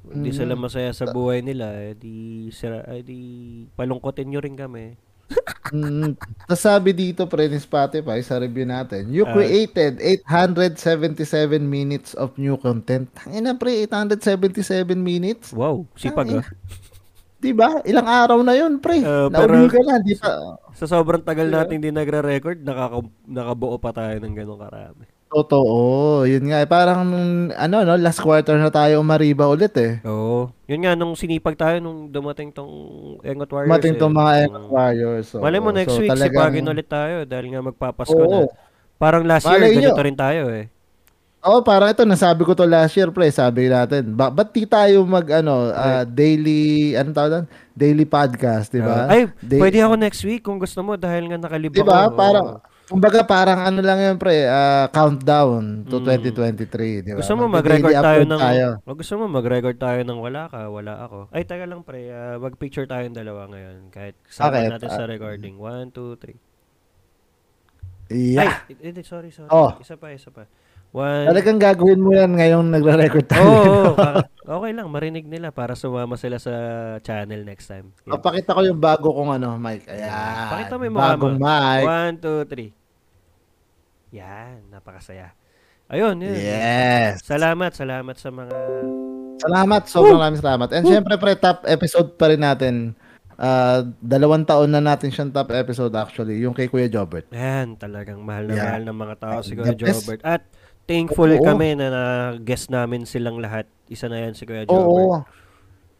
[0.00, 0.36] Hindi Mm.
[0.40, 1.76] sila masaya sa buhay nila.
[1.76, 3.20] Eh, di, sira, eh, di
[3.76, 4.96] palungkotin nyo rin kami.
[5.70, 6.18] Mm,
[6.90, 9.30] dito pre ni Spotify sa review natin, you Ah.
[9.30, 13.06] created 877 minutes of new content.
[13.14, 15.54] Tangina pre, 877 minutes?
[15.54, 16.46] Wow, sipag ah.
[17.40, 17.80] Di ba?
[17.86, 19.00] Ilang araw na yun, pre.
[19.00, 20.58] Ah, Nauwi pero- ka na, di pa.
[20.74, 21.62] Sa sobrang tagal Diba?
[21.64, 25.06] natin din nagre-record, nakaka nakabuo pa tayo ng ganong karami.
[25.30, 26.26] Totoo.
[26.26, 27.06] Yun nga, eh, parang,
[27.48, 30.02] ano, no, last quarter na tayo umariba ulit eh.
[30.02, 30.50] Oo.
[30.66, 32.70] Yun nga, nung sinipag tayo, nung dumating tong
[33.22, 33.70] Engot Warriors.
[33.70, 34.18] Mating tong eh.
[34.18, 34.42] mga Mm.
[34.42, 35.26] Epic Warriors.
[35.30, 38.38] So, Malay mo, next so week, talagang- sipagin ulit tayo dahil nga magpapasko na.
[38.42, 38.50] Oo.
[38.98, 39.94] Parang last Malay year, nyo.
[39.94, 40.66] ganito rin tayo eh.
[41.40, 43.32] Oo, parang ito, nasabi ko to last year, pre.
[43.32, 47.46] Sabi natin, ba ba't di tayo mag, ano, ah, daily, anong tawag doon?
[47.72, 49.08] Daily podcast, di ba?
[49.08, 52.12] Ah, ay, Day- pwede ako next week kung gusto mo dahil nga Di ba?
[52.12, 52.18] ako.
[52.18, 52.69] Parang, Oo.
[52.90, 56.26] Kumbaga parang ano lang yun, pre, ah, countdown to Mm.
[56.26, 57.22] 2023, di ba?
[57.22, 58.66] Gusto mo mag-record tayo ng tayo.
[58.84, 61.30] Gusto mo mag-record tayo ng wala ka, wala ako.
[61.30, 64.70] Ay, taga lang pre, ah, mag-picture tayong dalawa ngayon kahit sama Bakit?
[64.74, 65.54] natin Ah, sa recording.
[65.56, 66.36] One, two, three.
[68.08, 68.66] Yeah.
[68.66, 69.46] Ay, hindi, sorry, sorry.
[69.48, 69.78] Oh.
[69.78, 70.50] Isa pa, isa pa.
[70.90, 71.30] One.
[71.30, 73.46] Talagang gagawin mo yan ngayong nagre-record tayo.
[73.46, 74.26] oo, baka-
[74.58, 76.50] okay lang, marinig nila para sumama sila sa
[76.98, 77.94] channel next time.
[78.02, 78.18] Yan.
[78.18, 79.86] Papakita ko yung bago kong ano, mic.
[79.86, 80.50] Ayan.
[80.50, 81.46] Pakita mo yung mukha Bagong mo.
[81.46, 81.82] mic.
[81.86, 82.70] One, two, three.
[84.10, 85.34] Yan, napakasaya.
[85.90, 86.34] Ayun, yun.
[86.38, 87.22] Yes.
[87.26, 88.54] Salamat, salamat sa mga...
[89.42, 90.68] Salamat, sobrang maraming salamat.
[90.70, 92.94] And syempre, pre, top episode pa rin natin.
[93.40, 97.24] Ah, dalawang taon na natin siyang top episode actually, yung kay Kuya Jobert.
[97.32, 98.66] Yan, talagang mahal na Yeah.
[98.68, 99.72] mahal ng mga tao si Kuya.
[99.72, 100.20] Jobert.
[100.20, 100.44] At
[100.84, 101.40] thankful Oo.
[101.40, 103.64] kami na na-guest namin silang lahat.
[103.88, 104.84] Isa na yan si Kuya Jobert.
[104.84, 105.24] Oo.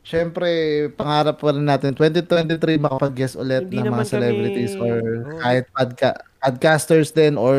[0.01, 0.49] Syempre,
[0.97, 4.99] pangarap pa rin natin 2023 makapag-guest ulit Hindi ng mga celebrities kami- or
[5.29, 5.39] Oo.
[5.39, 7.57] kahit podca- podcasters din or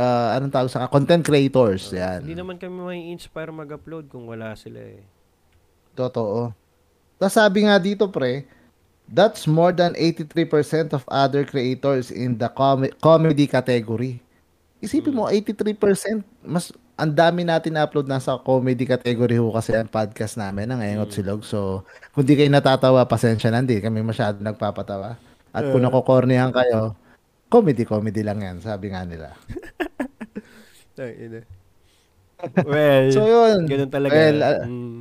[0.00, 1.92] ah, anong tawag sa content creators.
[1.92, 2.24] Yan.
[2.24, 5.04] Hindi naman kami may inspire mag-upload kung wala sila eh.
[5.92, 6.52] Totoo.
[7.16, 8.48] Tapos sabi nga dito pre,
[9.06, 14.20] that's more than 83% of other creators in the com- comedy category.
[14.80, 15.76] Isipin mo, 83%,
[16.40, 20.80] mas ang dami natin na-upload na sa comedy category ho kasi ang podcast namin, ang
[20.80, 21.44] Engot Silog.
[21.44, 25.20] So, kung di kayo natatawa, pasensya na, hindi kami masyado nagpapatawa.
[25.52, 25.86] At kung Uh.
[25.86, 26.96] nakokornihan kayo,
[27.46, 29.36] comedy-comedy lang yan, sabi nga nila.
[32.64, 33.68] well, So, yun.
[33.68, 34.16] ganun talaga.
[34.16, 35.00] Well, ah, Mm.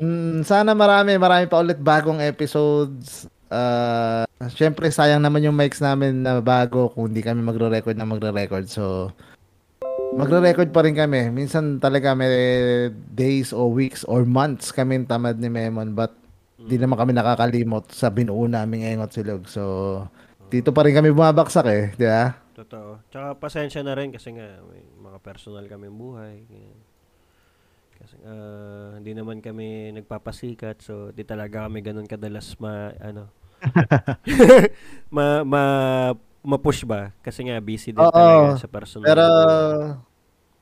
[0.00, 3.28] Mm, sana marami, marami pa ulit bagong episodes.
[3.50, 8.64] Uh, Siyempre, sayang naman yung mics namin na bago kung hindi kami magre-record na magre-record.
[8.64, 9.12] So,
[10.14, 11.30] magre-record pa rin kami.
[11.30, 12.30] Minsan talaga may
[13.10, 16.14] days or weeks or months kami tamad ni Memon but
[16.60, 19.48] di naman kami nakakalimot sa binuo naming Engot Silog.
[19.48, 20.04] So,
[20.52, 21.84] dito pa rin kami bumabaksak eh.
[21.96, 22.36] Di ba?
[22.52, 23.00] Totoo.
[23.08, 26.44] Tsaka pasensya na rin kasi nga may mga personal kaming buhay.
[26.44, 26.78] Ganyan.
[28.00, 33.28] Kasi ah, hindi naman kami nagpapasikat so di talaga kami ganun kadalas ma ano
[35.14, 35.62] ma ma
[36.40, 38.10] ma-push ba kasi nga busy din Oo.
[38.10, 39.06] talaga sa personal.
[39.06, 39.24] Pero,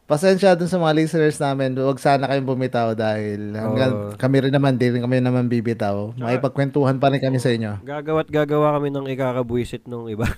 [0.09, 1.77] pasensya dun sa mga listeners namin.
[1.77, 4.17] Huwag sana kayong bumitaw dahil hanggang Oo.
[4.17, 6.17] kami rin naman, di rin kami naman bibitaw.
[6.17, 7.85] Tsaka- Makipagkwentuhan pa rin kami sa inyo.
[7.85, 10.25] gagawa't gagawa kami ng ikakabuisit nung iba.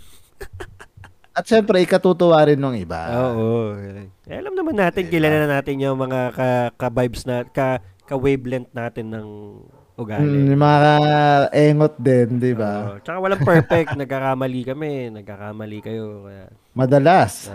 [1.30, 3.00] At syempre, ikatutuwa rin ng iba.
[3.14, 3.78] Oo.
[4.26, 7.78] Eh, alam naman natin, kilala na natin yung mga ka, ka-vibes na, ka,
[8.10, 9.28] ka-wavelength natin ng
[9.94, 10.26] ugali.
[10.26, 10.92] Mm, mga
[11.54, 12.72] engot din, di ba?
[12.90, 12.98] Oo.
[12.98, 13.94] Tsaka walang perfect.
[13.94, 14.92] nagkakamali kami.
[15.14, 16.26] Nagkakamali kayo.
[16.26, 17.46] Kaya, Madalas.
[17.46, 17.54] ko,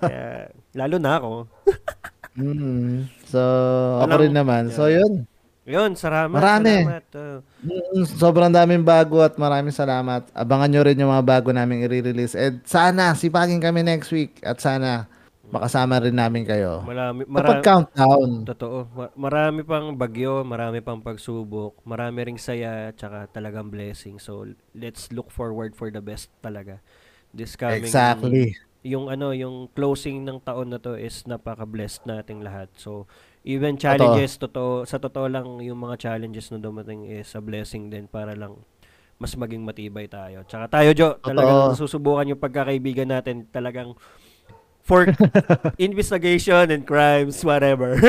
[0.00, 1.32] kaya, lalo na ako.
[2.34, 3.06] Mm.
[3.30, 4.62] So, ako Walang- rin naman.
[4.74, 5.22] So, yun.
[5.64, 6.34] Yun, salamat.
[6.34, 6.82] Marami.
[6.82, 7.04] Salamat.
[7.62, 10.26] Mm, sobrang daming bago at maraming salamat.
[10.34, 12.34] Abangan nyo rin yung mga bago naming i-release.
[12.34, 14.42] And sana, sipagin kami next week.
[14.42, 15.06] At sana,
[15.54, 16.82] makasama rin namin kayo.
[16.82, 18.30] marami, marami, countdown.
[18.42, 18.78] totoo.
[18.92, 24.18] Ma- marami pang bagyo, marami pang pagsubok, marami ring saya, tsaka talagang blessing.
[24.18, 24.44] So,
[24.74, 26.82] let's look forward for the best talaga.
[27.34, 28.58] This coming Exactly.
[28.84, 32.68] yung ano, yung closing ng taon na to is napaka-blessed nating lahat.
[32.76, 33.08] So,
[33.48, 38.04] even challenges, totoo, sa totoo lang, yung mga challenges na dumating is a blessing din
[38.04, 38.60] para lang
[39.16, 40.44] mas maging matibay tayo.
[40.44, 43.96] Tsaka tayo, Jo, talagang susubukan yung pagkakaibigan natin talagang
[44.84, 45.08] for
[45.80, 47.96] investigation and crimes, whatever.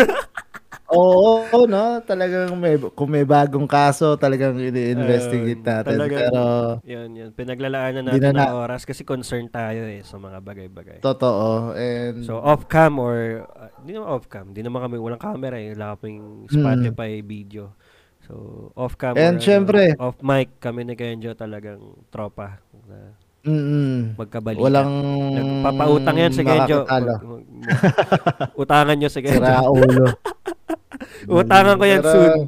[0.86, 1.98] Oo, no?
[2.00, 5.92] Talagang may, kung may bagong kaso, talagang ini-investigate Um, natin.
[5.98, 6.44] talagang- Pero,
[6.86, 7.30] yun, yun.
[7.34, 11.00] Pinaglalaanan natin na ng oras kasi concerned tayo eh sa mga bagay-bagay.
[11.02, 11.74] totoo.
[11.74, 13.18] And, So off-cam or
[13.50, 17.74] uh, hindi naman off-cam, hindi naman kami walang camera eh, wala kaming Spotify video.
[18.22, 18.34] So
[18.74, 23.10] off-cam And or, syempre- uh, off-mic kami ni Kenjo talagang tropa na
[23.46, 24.64] mm magkabalikan.
[24.66, 24.91] walang
[25.38, 26.66] Nagpapautang yan si mag-
[28.62, 29.39] utangan nyo si Kenjo.
[29.39, 30.06] Sira ulo.
[31.41, 32.39] Utangan ko yan Pero, soon.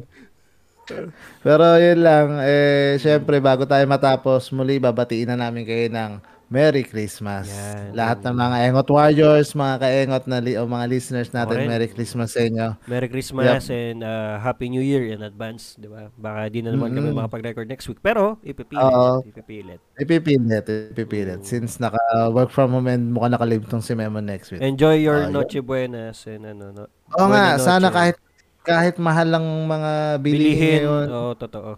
[1.44, 6.12] Pero yun lang, eh, syempre, bago tayo matapos, muli babatiin na namin kayo ng
[6.48, 7.46] Merry Christmas.
[7.46, 7.92] Yan.
[7.92, 11.68] Lahat ng mga Engot Warriors, mga kaengot na li- o mga listeners natin, rin.
[11.68, 12.80] Merry Christmas sa inyo.
[12.84, 16.08] Merry Christmas and uh, Happy New Year in advance, di ba?
[16.14, 17.20] Baka di na naman kami Mm-mm.
[17.20, 18.00] makapag-record next week.
[18.00, 18.80] Pero, ipipilit.
[18.82, 19.20] Oo.
[19.22, 19.80] Ipipilit.
[19.94, 21.42] Ipipilit, ipipilit.
[21.44, 24.64] Since naka-work from home and mukhang nakalib tong si Memo next week.
[24.64, 26.84] Enjoy your Ah, Noche Buenas and ano, no,
[27.14, 27.96] Oo nga, Buena sana noche.
[27.96, 28.18] kahit
[28.64, 30.80] kahit mahal lang mga bilihin, bilihin.
[30.84, 31.72] ngayon, Oo, totoo.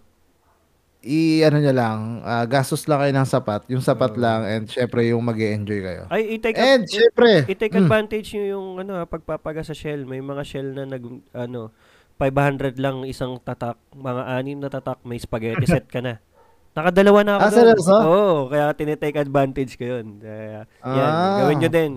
[1.02, 4.20] I ano nyo lang, ah, gastos lang kayo ng sapat, yung sapat Oo.
[4.20, 6.04] lang and syempre yung mag enjoy kayo.
[6.08, 10.04] Ay, i-take And i- syempre, i-take mm, advantage nyo yung ano, ah, pagpapaga sa shell.
[10.04, 11.72] May mga shell na nag ano
[12.16, 16.20] 500 lang isang tatak, mga anim na tatak, may spaghetti set ka na.
[16.76, 17.58] Nakadalawa na ako Ah, doon.
[17.58, 17.96] seryoso?
[17.98, 20.20] Oo, kaya tinitake advantage ko yun.
[20.20, 21.38] Kaya, yan, Ah.
[21.40, 21.94] gawin nyo din.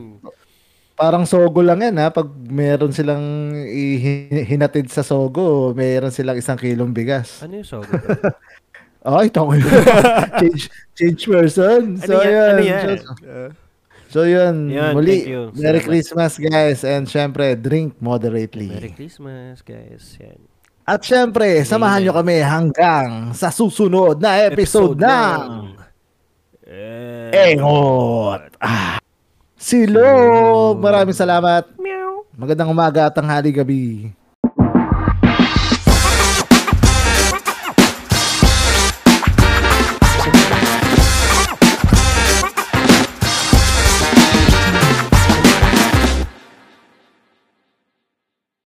[0.95, 3.51] parang sogo lang yan ha, pag meron silang
[4.47, 7.43] hinatid sa sogo, meron silang isang kilong bigas.
[7.43, 7.91] Ano yung sogo?
[9.03, 9.67] Ay, ito ko yun.
[10.39, 10.63] change,
[10.95, 11.99] change person.
[11.99, 12.31] ano So, yan?
[12.31, 12.47] yun.
[12.47, 12.87] Ano yan?
[12.95, 13.11] So,
[14.09, 14.55] so, yun.
[14.71, 15.43] Yun, Muli, thank you.
[15.53, 15.89] Merry Salamat.
[15.91, 16.79] Christmas, guys.
[16.83, 18.71] And syempre, drink moderately.
[18.71, 20.15] Merry Christmas, guys.
[20.23, 20.39] Yan.
[20.83, 25.79] At syempre, samahan nyo kami hanggang sa susunod na episode, ng
[26.65, 28.55] Eh, Engot.
[28.57, 28.97] Ah,
[29.55, 30.79] Silog.
[30.79, 31.69] Maraming salamat.
[31.77, 32.25] Meow.
[32.35, 34.11] Magandang umaga at tanghali gabi.